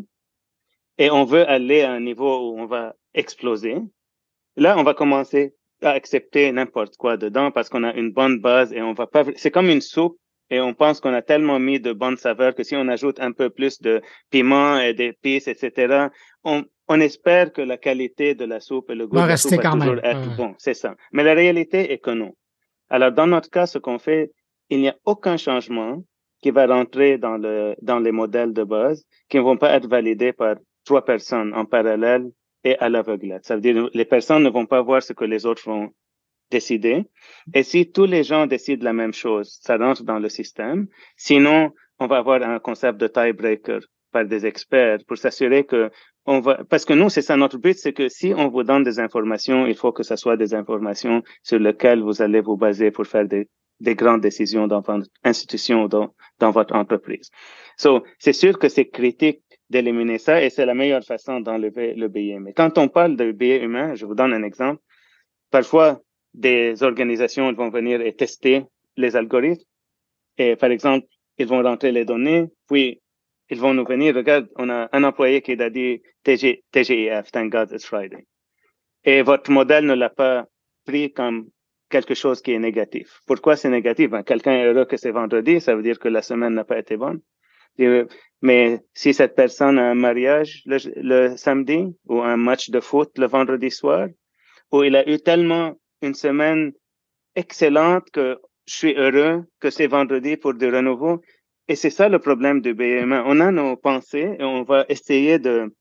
et 0.98 1.10
on 1.10 1.24
veut 1.24 1.48
aller 1.48 1.82
à 1.82 1.92
un 1.92 2.00
niveau 2.00 2.50
où 2.50 2.60
on 2.60 2.66
va 2.66 2.96
exploser, 3.14 3.76
là, 4.56 4.76
on 4.76 4.82
va 4.82 4.94
commencer 4.94 5.54
à 5.82 5.90
accepter 5.90 6.50
n'importe 6.50 6.96
quoi 6.96 7.16
dedans 7.16 7.52
parce 7.52 7.68
qu'on 7.68 7.84
a 7.84 7.94
une 7.94 8.10
bonne 8.10 8.40
base 8.40 8.72
et 8.72 8.82
on 8.82 8.94
va 8.94 9.06
pas, 9.06 9.24
c'est 9.36 9.52
comme 9.52 9.68
une 9.68 9.80
soupe 9.80 10.18
et 10.50 10.60
on 10.60 10.74
pense 10.74 11.00
qu'on 11.00 11.12
a 11.12 11.22
tellement 11.22 11.58
mis 11.58 11.80
de 11.80 11.92
bonnes 11.92 12.16
saveurs 12.16 12.54
que 12.54 12.62
si 12.62 12.74
on 12.74 12.88
ajoute 12.88 13.20
un 13.20 13.32
peu 13.32 13.50
plus 13.50 13.80
de 13.80 14.00
piment 14.30 14.78
et 14.78 14.94
d'épices, 14.94 15.48
etc., 15.48 16.08
on, 16.44 16.64
on 16.88 17.00
espère 17.00 17.52
que 17.52 17.60
la 17.60 17.76
qualité 17.76 18.34
de 18.34 18.44
la 18.44 18.60
soupe 18.60 18.90
et 18.90 18.94
le 18.94 19.06
goût 19.06 19.16
va, 19.16 19.26
de 19.26 19.28
la 19.28 19.36
toujours 19.36 20.04
être 20.04 20.36
bon. 20.36 20.54
C'est 20.58 20.74
ça. 20.74 20.94
Mais 21.12 21.22
la 21.22 21.34
réalité 21.34 21.92
est 21.92 21.98
que 21.98 22.10
non. 22.10 22.34
Alors, 22.88 23.12
dans 23.12 23.26
notre 23.26 23.50
cas, 23.50 23.66
ce 23.66 23.78
qu'on 23.78 23.98
fait, 23.98 24.32
il 24.70 24.80
n'y 24.80 24.88
a 24.88 24.96
aucun 25.04 25.36
changement 25.36 26.02
qui 26.42 26.50
va 26.50 26.66
rentrer 26.66 27.18
dans 27.18 27.36
le, 27.36 27.74
dans 27.82 27.98
les 27.98 28.12
modèles 28.12 28.52
de 28.54 28.64
base 28.64 29.04
qui 29.28 29.36
ne 29.36 29.42
vont 29.42 29.56
pas 29.56 29.74
être 29.74 29.88
validés 29.88 30.32
par 30.32 30.56
trois 30.84 31.04
personnes 31.04 31.52
en 31.54 31.64
parallèle 31.64 32.30
et 32.64 32.78
à 32.78 32.88
l'aveuglette. 32.88 33.44
Ça 33.44 33.56
veut 33.56 33.60
dire 33.60 33.88
les 33.92 34.04
personnes 34.04 34.42
ne 34.42 34.50
vont 34.50 34.66
pas 34.66 34.80
voir 34.80 35.02
ce 35.02 35.12
que 35.12 35.24
les 35.24 35.44
autres 35.46 35.62
vont 35.66 35.90
décider. 36.50 37.04
Et 37.54 37.62
si 37.62 37.90
tous 37.90 38.06
les 38.06 38.24
gens 38.24 38.46
décident 38.46 38.84
la 38.84 38.92
même 38.92 39.12
chose, 39.12 39.58
ça 39.62 39.76
rentre 39.76 40.02
dans 40.04 40.18
le 40.18 40.28
système. 40.28 40.86
Sinon, 41.16 41.72
on 41.98 42.06
va 42.06 42.18
avoir 42.18 42.42
un 42.42 42.58
concept 42.58 42.98
de 42.98 43.08
tiebreaker 43.08 43.80
par 44.12 44.24
des 44.24 44.46
experts 44.46 44.98
pour 45.06 45.18
s'assurer 45.18 45.64
que 45.64 45.90
on 46.26 46.40
va, 46.40 46.62
parce 46.64 46.84
que 46.84 46.92
nous, 46.92 47.08
c'est 47.08 47.22
ça 47.22 47.36
notre 47.36 47.56
but, 47.56 47.76
c'est 47.78 47.94
que 47.94 48.08
si 48.08 48.34
on 48.36 48.48
vous 48.48 48.62
donne 48.62 48.82
des 48.82 49.00
informations, 49.00 49.66
il 49.66 49.74
faut 49.74 49.92
que 49.92 50.02
ce 50.02 50.16
soit 50.16 50.36
des 50.36 50.52
informations 50.54 51.22
sur 51.42 51.58
lesquelles 51.58 52.02
vous 52.02 52.20
allez 52.20 52.42
vous 52.42 52.56
baser 52.56 52.90
pour 52.90 53.06
faire 53.06 53.26
des, 53.26 53.48
des 53.80 53.94
grandes 53.94 54.20
décisions 54.20 54.66
dans 54.66 54.80
votre 54.80 55.08
institution 55.24 55.84
ou 55.84 55.88
dans, 55.88 56.14
dans 56.38 56.50
votre 56.50 56.74
entreprise. 56.74 57.30
So, 57.78 58.02
c'est 58.18 58.34
sûr 58.34 58.58
que 58.58 58.68
c'est 58.68 58.88
critique 58.88 59.40
d'éliminer 59.70 60.18
ça 60.18 60.42
et 60.42 60.50
c'est 60.50 60.66
la 60.66 60.74
meilleure 60.74 61.04
façon 61.04 61.40
d'enlever 61.40 61.94
le 61.94 62.08
biais. 62.08 62.38
Mais 62.40 62.52
quand 62.52 62.76
on 62.76 62.88
parle 62.88 63.16
de 63.16 63.32
biais 63.32 63.62
humain, 63.62 63.94
je 63.94 64.04
vous 64.04 64.14
donne 64.14 64.32
un 64.34 64.42
exemple. 64.42 64.82
Parfois, 65.50 66.00
des 66.34 66.82
organisations 66.82 67.52
vont 67.52 67.70
venir 67.70 68.00
et 68.00 68.14
tester 68.14 68.64
les 68.96 69.16
algorithmes. 69.16 69.64
Et 70.36 70.56
par 70.56 70.70
exemple, 70.70 71.06
ils 71.38 71.46
vont 71.46 71.62
rentrer 71.62 71.92
les 71.92 72.04
données, 72.04 72.46
puis 72.68 73.00
ils 73.50 73.60
vont 73.60 73.74
nous 73.74 73.84
venir, 73.84 74.14
regarde, 74.14 74.48
on 74.56 74.68
a 74.68 74.88
un 74.92 75.04
employé 75.04 75.40
qui 75.40 75.52
a 75.52 75.70
dit 75.70 76.02
TG, 76.22 76.64
TGIF, 76.72 77.30
Thank 77.32 77.52
God 77.52 77.70
It's 77.72 77.86
Friday. 77.86 78.26
Et 79.04 79.22
votre 79.22 79.50
modèle 79.50 79.86
ne 79.86 79.94
l'a 79.94 80.10
pas 80.10 80.46
pris 80.84 81.12
comme 81.12 81.48
quelque 81.88 82.14
chose 82.14 82.42
qui 82.42 82.52
est 82.52 82.58
négatif. 82.58 83.20
Pourquoi 83.26 83.56
c'est 83.56 83.70
négatif? 83.70 84.10
Ben, 84.10 84.22
quelqu'un 84.22 84.52
est 84.52 84.66
heureux 84.66 84.84
que 84.84 84.96
c'est 84.96 85.10
vendredi, 85.10 85.60
ça 85.60 85.74
veut 85.74 85.82
dire 85.82 85.98
que 85.98 86.08
la 86.08 86.22
semaine 86.22 86.54
n'a 86.54 86.64
pas 86.64 86.78
été 86.78 86.96
bonne. 86.96 87.20
Mais 88.42 88.80
si 88.92 89.14
cette 89.14 89.34
personne 89.34 89.78
a 89.78 89.90
un 89.90 89.94
mariage 89.94 90.62
le, 90.66 90.78
le, 90.96 91.36
samedi 91.36 91.94
ou 92.06 92.20
un 92.20 92.36
match 92.36 92.70
de 92.70 92.80
foot 92.80 93.16
le 93.18 93.26
vendredi 93.26 93.70
soir, 93.70 94.08
où 94.72 94.82
il 94.82 94.96
a 94.96 95.08
eu 95.08 95.18
tellement 95.18 95.74
une 96.02 96.14
semaine 96.14 96.72
excellente 97.34 98.10
que 98.10 98.38
je 98.66 98.74
suis 98.74 98.94
heureux 98.94 99.44
que 99.60 99.70
c'est 99.70 99.86
vendredi 99.86 100.36
pour 100.36 100.54
du 100.54 100.68
renouveau. 100.68 101.20
Et 101.68 101.76
c'est 101.76 101.90
ça 101.90 102.08
le 102.08 102.18
problème 102.18 102.60
du 102.60 102.74
BMA. 102.74 103.24
On 103.26 103.40
a 103.40 103.50
nos 103.50 103.76
pensées 103.76 104.36
et 104.38 104.44
on 104.44 104.62
va 104.62 104.84
essayer 104.88 105.38
de 105.38 105.72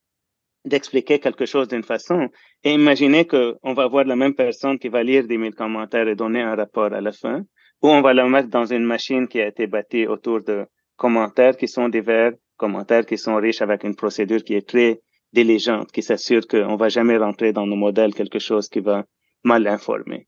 d'expliquer 0.66 1.20
quelque 1.20 1.46
chose 1.46 1.68
d'une 1.70 1.84
façon. 1.84 2.30
Et 2.64 2.74
imaginez 2.74 3.26
qu'on 3.26 3.74
va 3.74 3.88
voir 3.88 4.04
la 4.04 4.18
même 4.18 4.36
personne 4.36 4.78
qui 4.78 4.90
va 4.90 5.02
lire 5.02 5.26
10 5.26 5.38
000 5.38 5.52
commentaires 5.52 6.08
et 6.10 6.16
donner 6.16 6.42
un 6.42 6.56
rapport 6.56 6.92
à 6.94 7.00
la 7.00 7.14
fin, 7.14 7.44
ou 7.82 7.88
on 7.88 8.02
va 8.02 8.14
la 8.14 8.28
mettre 8.28 8.50
dans 8.50 8.66
une 8.66 8.84
machine 8.84 9.28
qui 9.30 9.40
a 9.40 9.48
été 9.48 9.68
bâtie 9.68 10.08
autour 10.08 10.42
de 10.42 10.66
commentaires 10.98 11.56
qui 11.56 11.70
sont 11.70 11.88
divers, 11.88 12.34
commentaires 12.58 13.06
qui 13.06 13.18
sont 13.18 13.36
riches 13.36 13.62
avec 13.62 13.84
une 13.86 13.96
procédure 13.96 14.44
qui 14.44 14.56
est 14.56 14.68
très 14.68 15.00
diligente, 15.32 15.92
qui 15.92 16.02
s'assure 16.02 16.46
qu'on 16.48 16.76
va 16.76 16.90
jamais 16.90 17.18
rentrer 17.18 17.54
dans 17.54 17.68
nos 17.68 17.76
modèles 17.76 18.14
quelque 18.14 18.40
chose 18.40 18.68
qui 18.68 18.82
va 18.82 19.06
mal 19.44 19.68
informer. 19.68 20.28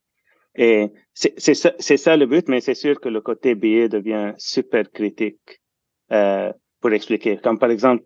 Et 0.56 0.92
c'est 1.14 1.54
ça, 1.54 1.74
ça, 1.80 2.18
le 2.18 2.26
but, 2.26 2.48
mais 2.48 2.60
c'est 2.60 2.74
sûr 2.76 3.00
que 3.00 3.10
le 3.10 3.22
côté 3.22 3.56
billet 3.56 3.88
devient 3.88 4.34
super 4.38 4.92
critique 4.92 5.62
euh, 6.12 6.52
pour 6.82 6.92
expliquer. 6.92 7.38
Comme 7.38 7.60
par 7.60 7.72
exemple, 7.72 8.04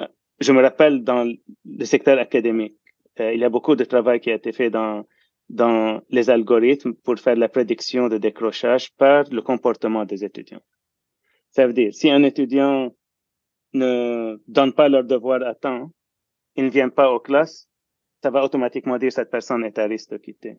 euh, 0.00 0.06
je 0.40 0.52
me 0.52 0.62
rappelle 0.62 1.02
dans 1.02 1.24
le 1.64 1.84
secteur 1.84 2.18
académique, 2.18 2.76
euh, 3.20 3.32
il 3.32 3.40
y 3.40 3.44
a 3.44 3.48
beaucoup 3.48 3.74
de 3.74 3.84
travail 3.84 4.20
qui 4.20 4.30
a 4.30 4.34
été 4.34 4.52
fait 4.52 4.70
dans 4.70 5.04
dans 5.48 6.02
les 6.10 6.28
algorithmes 6.28 6.94
pour 6.94 7.18
faire 7.18 7.36
la 7.36 7.48
prédiction 7.48 8.08
de 8.08 8.18
décrochage 8.18 8.92
par 8.94 9.24
le 9.30 9.42
comportement 9.42 10.04
des 10.04 10.24
étudiants. 10.24 10.62
Ça 11.50 11.66
veut 11.66 11.72
dire, 11.72 11.94
si 11.94 12.10
un 12.10 12.22
étudiant 12.24 12.92
ne 13.72 14.38
donne 14.48 14.72
pas 14.72 14.88
leur 14.88 15.04
devoir 15.04 15.42
à 15.42 15.54
temps, 15.54 15.90
il 16.56 16.64
ne 16.64 16.70
vient 16.70 16.88
pas 16.88 17.12
aux 17.12 17.20
classes, 17.20 17.68
ça 18.22 18.30
va 18.30 18.44
automatiquement 18.44 18.98
dire 18.98 19.12
cette 19.12 19.30
personne 19.30 19.64
est 19.64 19.78
à 19.78 19.86
risque 19.86 20.10
de 20.10 20.18
quitter. 20.18 20.58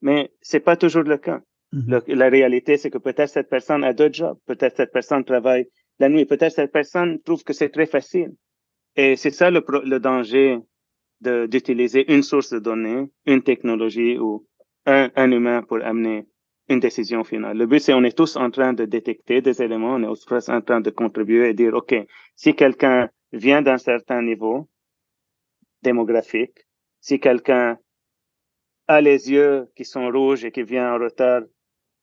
Mais 0.00 0.32
c'est 0.40 0.60
pas 0.60 0.76
toujours 0.76 1.02
le 1.02 1.18
cas. 1.18 1.40
Mhm. 1.72 2.00
la 2.08 2.28
réalité, 2.28 2.76
c'est 2.76 2.90
que 2.90 2.98
peut-être 2.98 3.28
cette 3.28 3.48
personne 3.48 3.84
a 3.84 3.92
deux 3.92 4.12
jobs, 4.12 4.36
peut-être 4.44 4.76
cette 4.76 4.92
personne 4.92 5.24
travaille 5.24 5.68
la 6.00 6.08
nuit, 6.08 6.24
peut-être 6.24 6.52
cette 6.52 6.72
personne 6.72 7.20
trouve 7.22 7.44
que 7.44 7.52
c'est 7.52 7.68
très 7.68 7.86
facile. 7.86 8.32
Et 8.96 9.14
c'est 9.14 9.30
ça 9.30 9.50
le, 9.52 9.62
le 9.84 10.00
danger 10.00 10.58
d'utiliser 11.20 12.12
une 12.12 12.22
source 12.22 12.50
de 12.50 12.58
données, 12.58 13.10
une 13.26 13.42
technologie 13.42 14.18
ou 14.18 14.46
un, 14.86 15.10
un 15.14 15.30
humain 15.30 15.62
pour 15.62 15.78
amener 15.84 16.26
une 16.68 16.80
décision 16.80 17.24
finale. 17.24 17.58
Le 17.58 17.66
but, 17.66 17.80
c'est 17.80 17.92
on 17.92 18.02
est 18.04 18.16
tous 18.16 18.36
en 18.36 18.50
train 18.50 18.72
de 18.72 18.84
détecter 18.84 19.42
des 19.42 19.60
éléments, 19.62 19.94
on 19.94 20.02
est 20.02 20.26
tous 20.26 20.48
en 20.48 20.60
train 20.62 20.80
de 20.80 20.90
contribuer 20.90 21.50
et 21.50 21.54
dire, 21.54 21.74
OK, 21.74 21.94
si 22.36 22.54
quelqu'un 22.54 23.10
vient 23.32 23.60
d'un 23.60 23.78
certain 23.78 24.22
niveau 24.22 24.68
démographique, 25.82 26.66
si 27.00 27.18
quelqu'un 27.20 27.78
a 28.86 29.00
les 29.00 29.30
yeux 29.30 29.68
qui 29.76 29.84
sont 29.84 30.10
rouges 30.10 30.44
et 30.44 30.50
qui 30.50 30.62
vient 30.62 30.94
en 30.94 30.98
retard 30.98 31.42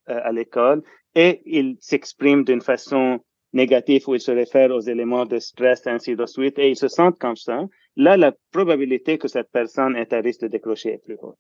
euh, 0.10 0.20
à 0.24 0.32
l'école 0.32 0.84
et 1.16 1.42
il 1.46 1.78
s'exprime 1.80 2.44
d'une 2.44 2.62
façon 2.62 3.20
négative 3.54 4.08
où 4.08 4.16
il 4.16 4.22
se 4.22 4.32
réfère 4.32 4.72
aux 4.72 4.82
éléments 4.82 5.26
de 5.26 5.40
stress, 5.40 5.88
ainsi 5.88 6.16
de 6.16 6.26
suite, 6.26 6.60
et 6.60 6.70
il 6.70 6.76
se 6.76 6.88
sent 6.88 7.10
comme 7.20 7.36
ça, 7.36 7.66
là, 7.96 8.18
la 8.18 8.34
probabilité 8.52 9.18
que 9.18 9.28
cette 9.28 9.50
personne 9.52 9.96
est 9.96 10.14
à 10.14 10.20
risque 10.20 10.42
de 10.42 10.48
décrocher 10.48 10.94
est 10.94 11.04
plus 11.04 11.18
haute. 11.22 11.38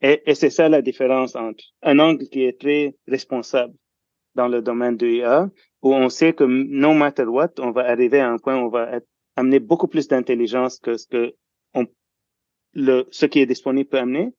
Et, 0.00 0.22
et 0.26 0.34
c'est 0.34 0.50
ça 0.50 0.68
la 0.68 0.82
différence 0.82 1.34
entre 1.34 1.64
un 1.82 1.98
angle 1.98 2.28
qui 2.28 2.44
est 2.44 2.60
très 2.60 2.94
responsable 3.08 3.74
dans 4.36 4.46
le 4.48 4.62
domaine 4.62 4.96
de 4.96 5.06
l'IA, 5.06 5.50
où 5.82 5.94
on 5.94 6.08
sait 6.08 6.32
que 6.32 6.44
no 6.44 6.94
matter 6.94 7.24
what, 7.24 7.50
on 7.58 7.72
va 7.72 7.88
arriver 7.88 8.20
à 8.20 8.30
un 8.30 8.38
point 8.38 8.56
où 8.56 8.66
on 8.66 8.68
va 8.68 9.00
amener 9.34 9.58
beaucoup 9.58 9.88
plus 9.88 10.06
d'intelligence 10.06 10.78
que 10.78 10.96
ce 10.96 11.06
que 11.08 11.34
le, 12.74 13.06
ce 13.10 13.26
qui 13.26 13.40
est 13.40 13.46
disponible 13.46 13.88
peut 13.88 13.98
amener, 13.98 14.32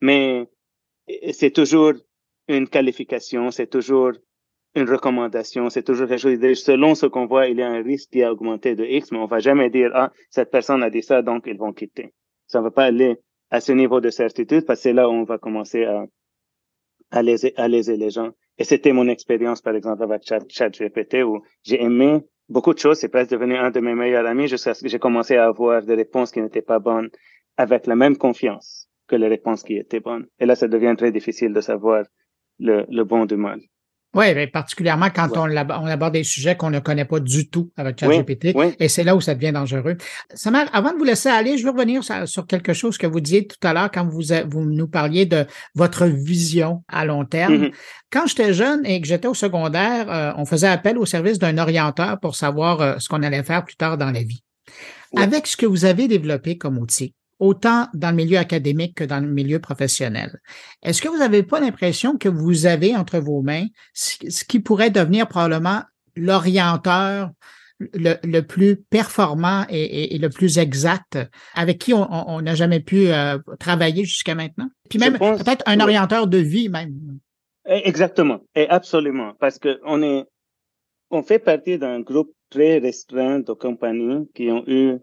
mais 0.00 0.48
c'est 1.32 1.50
toujours 1.50 1.92
une 2.48 2.68
qualification, 2.68 3.50
c'est 3.50 3.66
toujours 3.66 4.12
une 4.74 4.88
recommandation, 4.88 5.68
c'est 5.68 5.82
toujours 5.82 6.08
quelque 6.08 6.20
chose. 6.20 6.38
Selon 6.54 6.94
ce 6.94 7.06
qu'on 7.06 7.26
voit, 7.26 7.48
il 7.48 7.58
y 7.58 7.62
a 7.62 7.68
un 7.68 7.82
risque 7.82 8.10
qui 8.10 8.22
a 8.22 8.32
augmenté 8.32 8.74
de 8.74 8.84
X, 8.84 9.10
mais 9.12 9.18
on 9.18 9.26
va 9.26 9.40
jamais 9.40 9.70
dire, 9.70 9.90
ah, 9.94 10.12
cette 10.30 10.50
personne 10.50 10.82
a 10.82 10.90
dit 10.90 11.02
ça, 11.02 11.22
donc 11.22 11.44
ils 11.46 11.58
vont 11.58 11.72
quitter. 11.72 12.12
Ça 12.46 12.58
ne 12.58 12.64
va 12.64 12.70
pas 12.70 12.84
aller 12.84 13.16
à 13.50 13.60
ce 13.60 13.72
niveau 13.72 14.00
de 14.00 14.10
certitude 14.10 14.64
parce 14.64 14.80
que 14.80 14.82
c'est 14.84 14.92
là 14.92 15.08
où 15.08 15.12
on 15.12 15.24
va 15.24 15.38
commencer 15.38 15.84
à, 15.84 16.06
à, 17.10 17.22
léser, 17.22 17.52
à 17.56 17.68
léser 17.68 17.96
les 17.96 18.10
gens. 18.10 18.30
Et 18.58 18.64
c'était 18.64 18.92
mon 18.92 19.08
expérience, 19.08 19.60
par 19.60 19.74
exemple, 19.74 20.02
avec 20.02 20.22
ChatGPT 20.48 21.22
où 21.24 21.42
j'ai 21.64 21.82
aimé 21.82 22.20
beaucoup 22.48 22.74
de 22.74 22.78
choses. 22.78 22.98
C'est 22.98 23.08
presque 23.08 23.30
devenu 23.30 23.56
un 23.56 23.70
de 23.70 23.80
mes 23.80 23.94
meilleurs 23.94 24.26
amis 24.26 24.48
jusqu'à 24.48 24.74
ce 24.74 24.82
que 24.82 24.88
j'ai 24.88 24.98
commencé 24.98 25.36
à 25.36 25.46
avoir 25.46 25.82
des 25.82 25.94
réponses 25.94 26.30
qui 26.30 26.40
n'étaient 26.40 26.62
pas 26.62 26.78
bonnes 26.78 27.10
avec 27.60 27.86
la 27.86 27.94
même 27.94 28.16
confiance 28.16 28.88
que 29.06 29.16
les 29.16 29.28
réponses 29.28 29.62
qui 29.62 29.76
étaient 29.76 30.00
bonnes. 30.00 30.26
Et 30.38 30.46
là, 30.46 30.54
ça 30.54 30.66
devient 30.66 30.94
très 30.96 31.12
difficile 31.12 31.52
de 31.52 31.60
savoir 31.60 32.04
le, 32.58 32.86
le 32.88 33.04
bon 33.04 33.26
du 33.26 33.36
mal. 33.36 33.60
Oui, 34.14 34.34
mais 34.34 34.48
particulièrement 34.48 35.08
quand 35.14 35.36
on, 35.36 35.48
on, 35.48 35.86
aborde 35.86 36.14
des 36.14 36.24
sujets 36.24 36.56
qu'on 36.56 36.70
ne 36.70 36.80
connaît 36.80 37.04
pas 37.04 37.20
du 37.20 37.48
tout 37.48 37.70
avec 37.76 38.00
ChatGPT. 38.00 38.56
Et 38.80 38.88
c'est 38.88 39.04
là 39.04 39.14
où 39.14 39.20
ça 39.20 39.36
devient 39.36 39.52
dangereux. 39.52 39.96
Samar, 40.34 40.66
avant 40.72 40.92
de 40.92 40.98
vous 40.98 41.04
laisser 41.04 41.28
aller, 41.28 41.58
je 41.58 41.64
veux 41.64 41.70
revenir 41.70 42.02
sur, 42.26 42.46
quelque 42.46 42.72
chose 42.72 42.98
que 42.98 43.06
vous 43.06 43.20
disiez 43.20 43.46
tout 43.46 43.58
à 43.62 43.72
l'heure 43.72 43.90
quand 43.92 44.04
vous, 44.04 44.22
vous 44.48 44.64
nous 44.64 44.88
parliez 44.88 45.26
de 45.26 45.46
votre 45.76 46.06
vision 46.06 46.82
à 46.88 47.04
long 47.04 47.24
terme. 47.24 47.66
Mm-hmm. 47.66 47.72
Quand 48.10 48.26
j'étais 48.26 48.52
jeune 48.52 48.84
et 48.84 49.00
que 49.00 49.06
j'étais 49.06 49.28
au 49.28 49.34
secondaire, 49.34 50.10
euh, 50.10 50.32
on 50.36 50.44
faisait 50.44 50.66
appel 50.66 50.98
au 50.98 51.06
service 51.06 51.38
d'un 51.38 51.58
orienteur 51.58 52.18
pour 52.18 52.34
savoir 52.34 52.80
euh, 52.80 52.94
ce 52.98 53.08
qu'on 53.08 53.22
allait 53.22 53.44
faire 53.44 53.64
plus 53.64 53.76
tard 53.76 53.96
dans 53.96 54.10
la 54.10 54.24
vie. 54.24 54.42
Avec 55.16 55.46
ce 55.46 55.56
que 55.56 55.66
vous 55.66 55.84
avez 55.84 56.08
développé 56.08 56.56
comme 56.56 56.78
outil, 56.78 57.14
autant 57.40 57.88
dans 57.94 58.10
le 58.10 58.16
milieu 58.16 58.38
académique 58.38 58.94
que 58.96 59.04
dans 59.04 59.20
le 59.20 59.28
milieu 59.28 59.58
professionnel. 59.58 60.38
Est-ce 60.82 61.02
que 61.02 61.08
vous 61.08 61.18
n'avez 61.18 61.42
pas 61.42 61.58
l'impression 61.58 62.16
que 62.16 62.28
vous 62.28 62.66
avez 62.66 62.94
entre 62.94 63.18
vos 63.18 63.42
mains 63.42 63.66
ce 63.92 64.44
qui 64.44 64.60
pourrait 64.60 64.90
devenir 64.90 65.26
probablement 65.26 65.82
l'orienteur 66.16 67.30
le, 67.94 68.40
plus 68.42 68.76
performant 68.76 69.64
et, 69.70 70.18
le 70.18 70.28
plus 70.28 70.58
exact 70.58 71.18
avec 71.54 71.78
qui 71.78 71.94
on 71.94 72.42
n'a 72.42 72.54
jamais 72.54 72.80
pu 72.80 73.08
euh, 73.08 73.38
travailler 73.58 74.04
jusqu'à 74.04 74.34
maintenant? 74.34 74.68
Puis 74.90 74.98
même 74.98 75.18
peut-être 75.18 75.64
un 75.66 75.80
orienteur 75.80 76.26
de 76.26 76.38
vie 76.38 76.68
même. 76.68 77.18
Eh, 77.66 77.88
exactement, 77.88 78.40
et 78.54 78.68
absolument, 78.68 79.34
parce 79.38 79.58
que 79.58 79.80
on 79.84 80.02
est, 80.02 80.24
on 81.10 81.22
fait 81.22 81.38
partie 81.38 81.78
d'un 81.78 82.00
groupe 82.00 82.32
très 82.50 82.78
restreint 82.78 83.40
de 83.40 83.52
compagnies 83.52 84.28
qui 84.34 84.50
ont 84.50 84.64
eu 84.66 84.98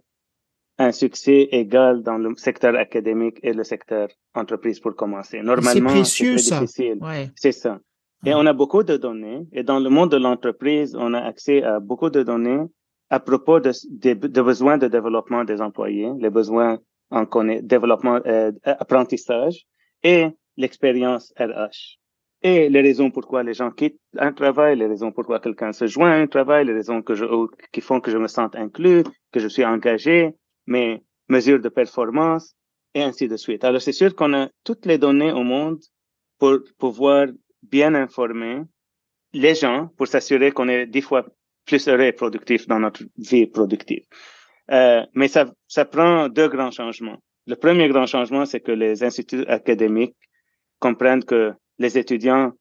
un 0.79 0.91
succès 0.91 1.49
égal 1.51 2.03
dans 2.03 2.17
le 2.17 2.35
secteur 2.35 2.75
académique 2.75 3.39
et 3.43 3.53
le 3.53 3.63
secteur 3.63 4.09
entreprise 4.35 4.79
pour 4.79 4.95
commencer. 4.95 5.41
Normalement, 5.41 5.89
c'est 6.03 6.25
difficile. 6.25 6.99
C'est 7.35 7.51
ça. 7.51 7.79
Et 8.25 8.33
on 8.33 8.45
a 8.45 8.53
beaucoup 8.53 8.83
de 8.83 8.97
données. 8.97 9.47
Et 9.51 9.63
dans 9.63 9.79
le 9.79 9.89
monde 9.89 10.11
de 10.11 10.17
l'entreprise, 10.17 10.95
on 10.95 11.13
a 11.13 11.19
accès 11.19 11.63
à 11.63 11.79
beaucoup 11.79 12.09
de 12.09 12.23
données 12.23 12.65
à 13.09 13.19
propos 13.19 13.59
de, 13.59 13.71
de, 13.89 14.41
besoins 14.41 14.77
de 14.77 14.87
développement 14.87 15.45
des 15.45 15.61
employés, 15.61 16.11
les 16.19 16.29
besoins 16.29 16.79
en 17.09 17.23
développement, 17.61 18.19
euh, 18.25 18.51
apprentissage 18.65 19.65
et 20.03 20.27
l'expérience 20.57 21.33
RH. 21.39 21.99
Et 22.43 22.69
les 22.69 22.81
raisons 22.81 23.09
pourquoi 23.09 23.43
les 23.43 23.53
gens 23.53 23.71
quittent 23.71 23.99
un 24.17 24.33
travail, 24.33 24.77
les 24.77 24.87
raisons 24.87 25.11
pourquoi 25.11 25.39
quelqu'un 25.39 25.71
se 25.71 25.87
joint 25.87 26.11
à 26.11 26.15
un 26.15 26.27
travail, 26.27 26.65
les 26.65 26.73
raisons 26.73 27.01
que 27.01 27.15
je, 27.15 27.25
qui 27.71 27.81
font 27.81 27.99
que 27.99 28.11
je 28.11 28.17
me 28.17 28.27
sente 28.27 28.55
inclus, 28.55 29.03
que 29.31 29.39
je 29.39 29.47
suis 29.47 29.65
engagé, 29.65 30.35
mes 30.67 31.03
mesures 31.29 31.59
de 31.59 31.69
performance, 31.69 32.55
et 32.93 33.03
ainsi 33.03 33.27
de 33.27 33.37
suite. 33.37 33.63
Alors, 33.63 33.81
c'est 33.81 33.91
sûr 33.91 34.15
qu'on 34.15 34.33
a 34.33 34.49
toutes 34.63 34.85
les 34.85 34.97
données 34.97 35.31
au 35.31 35.43
monde 35.43 35.79
pour 36.39 36.59
pouvoir 36.77 37.27
bien 37.63 37.95
informer 37.95 38.61
les 39.33 39.55
gens 39.55 39.89
pour 39.97 40.07
s'assurer 40.07 40.51
qu'on 40.51 40.67
est 40.67 40.85
dix 40.85 41.01
fois 41.01 41.25
plus 41.65 41.87
heureux 41.87 42.05
et 42.05 42.13
productif 42.13 42.67
dans 42.67 42.79
notre 42.79 43.03
vie 43.17 43.45
productive. 43.45 44.03
Euh, 44.71 45.05
mais 45.13 45.27
ça, 45.27 45.51
ça 45.67 45.85
prend 45.85 46.29
deux 46.29 46.47
grands 46.47 46.71
changements. 46.71 47.17
Le 47.45 47.55
premier 47.55 47.87
grand 47.87 48.05
changement, 48.05 48.45
c'est 48.45 48.61
que 48.61 48.71
les 48.71 49.03
instituts 49.03 49.45
académiques 49.47 50.15
comprennent 50.79 51.23
que 51.23 51.53
les 51.77 51.97
étudiants 51.97 52.51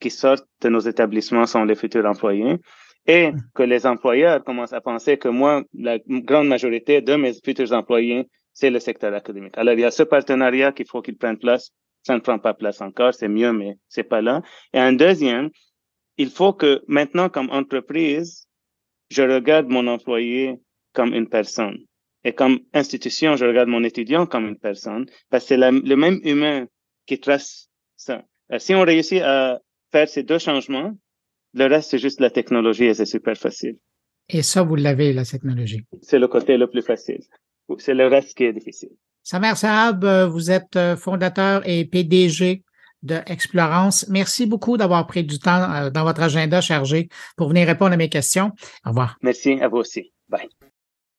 qui 0.00 0.10
sortent 0.10 0.48
de 0.60 0.68
nos 0.68 0.80
établissements 0.80 1.46
sont 1.46 1.64
les 1.64 1.74
futurs 1.74 2.06
employés 2.06 2.58
et 3.06 3.30
que 3.54 3.62
les 3.62 3.86
employeurs 3.86 4.42
commencent 4.42 4.72
à 4.72 4.80
penser 4.80 5.16
que 5.16 5.28
moi, 5.28 5.62
la 5.74 5.98
grande 6.08 6.48
majorité 6.48 7.00
de 7.00 7.14
mes 7.14 7.32
futurs 7.44 7.72
employés, 7.72 8.26
c'est 8.52 8.70
le 8.70 8.80
secteur 8.80 9.14
académique. 9.14 9.56
Alors, 9.56 9.74
il 9.74 9.80
y 9.80 9.84
a 9.84 9.90
ce 9.90 10.02
partenariat 10.02 10.72
qu'il 10.72 10.86
faut 10.86 11.02
qu'il 11.02 11.16
prenne 11.16 11.38
place. 11.38 11.70
Ça 12.02 12.14
ne 12.14 12.20
prend 12.20 12.38
pas 12.38 12.54
place 12.54 12.80
encore, 12.80 13.14
c'est 13.14 13.28
mieux, 13.28 13.52
mais 13.52 13.74
c'est 13.88 14.04
pas 14.04 14.22
là. 14.22 14.42
Et 14.72 14.78
un 14.78 14.92
deuxième, 14.92 15.50
il 16.16 16.30
faut 16.30 16.52
que 16.52 16.82
maintenant, 16.86 17.28
comme 17.28 17.50
entreprise, 17.50 18.46
je 19.10 19.22
regarde 19.22 19.68
mon 19.68 19.86
employé 19.86 20.56
comme 20.92 21.12
une 21.14 21.28
personne. 21.28 21.78
Et 22.24 22.32
comme 22.32 22.60
institution, 22.72 23.36
je 23.36 23.44
regarde 23.44 23.68
mon 23.68 23.84
étudiant 23.84 24.26
comme 24.26 24.46
une 24.48 24.58
personne, 24.58 25.06
parce 25.30 25.44
que 25.44 25.48
c'est 25.48 25.56
le 25.56 25.96
même 25.96 26.20
humain 26.24 26.66
qui 27.06 27.20
trace 27.20 27.68
ça. 27.96 28.24
Euh, 28.52 28.58
si 28.58 28.74
on 28.74 28.82
réussit 28.82 29.22
à 29.22 29.60
faire 29.92 30.08
ces 30.08 30.22
deux 30.22 30.38
changements, 30.38 30.92
le 31.56 31.66
reste, 31.66 31.90
c'est 31.90 31.98
juste 31.98 32.20
la 32.20 32.30
technologie 32.30 32.84
et 32.84 32.94
c'est 32.94 33.06
super 33.06 33.36
facile. 33.36 33.78
Et 34.28 34.42
ça, 34.42 34.62
vous 34.62 34.76
l'avez, 34.76 35.12
la 35.12 35.24
technologie? 35.24 35.84
C'est 36.02 36.18
le 36.18 36.28
côté 36.28 36.56
le 36.56 36.68
plus 36.68 36.82
facile. 36.82 37.20
C'est 37.78 37.94
le 37.94 38.06
reste 38.06 38.36
qui 38.36 38.44
est 38.44 38.52
difficile. 38.52 38.90
Samer 39.22 39.56
Saab, 39.56 40.04
euh, 40.04 40.26
vous 40.26 40.50
êtes 40.50 40.76
euh, 40.76 40.96
fondateur 40.96 41.62
et 41.68 41.84
PDG 41.84 42.62
de 43.02 43.16
Explorance. 43.26 44.06
Merci 44.08 44.46
beaucoup 44.46 44.76
d'avoir 44.76 45.06
pris 45.06 45.24
du 45.24 45.38
temps 45.38 45.90
dans 45.90 46.04
votre 46.04 46.22
agenda 46.22 46.60
chargé 46.60 47.08
pour 47.36 47.48
venir 47.48 47.66
répondre 47.66 47.92
à 47.92 47.96
mes 47.96 48.08
questions. 48.08 48.52
Au 48.84 48.90
revoir. 48.90 49.16
Merci 49.22 49.58
à 49.60 49.68
vous 49.68 49.78
aussi. 49.78 50.12
Bye. 50.28 50.48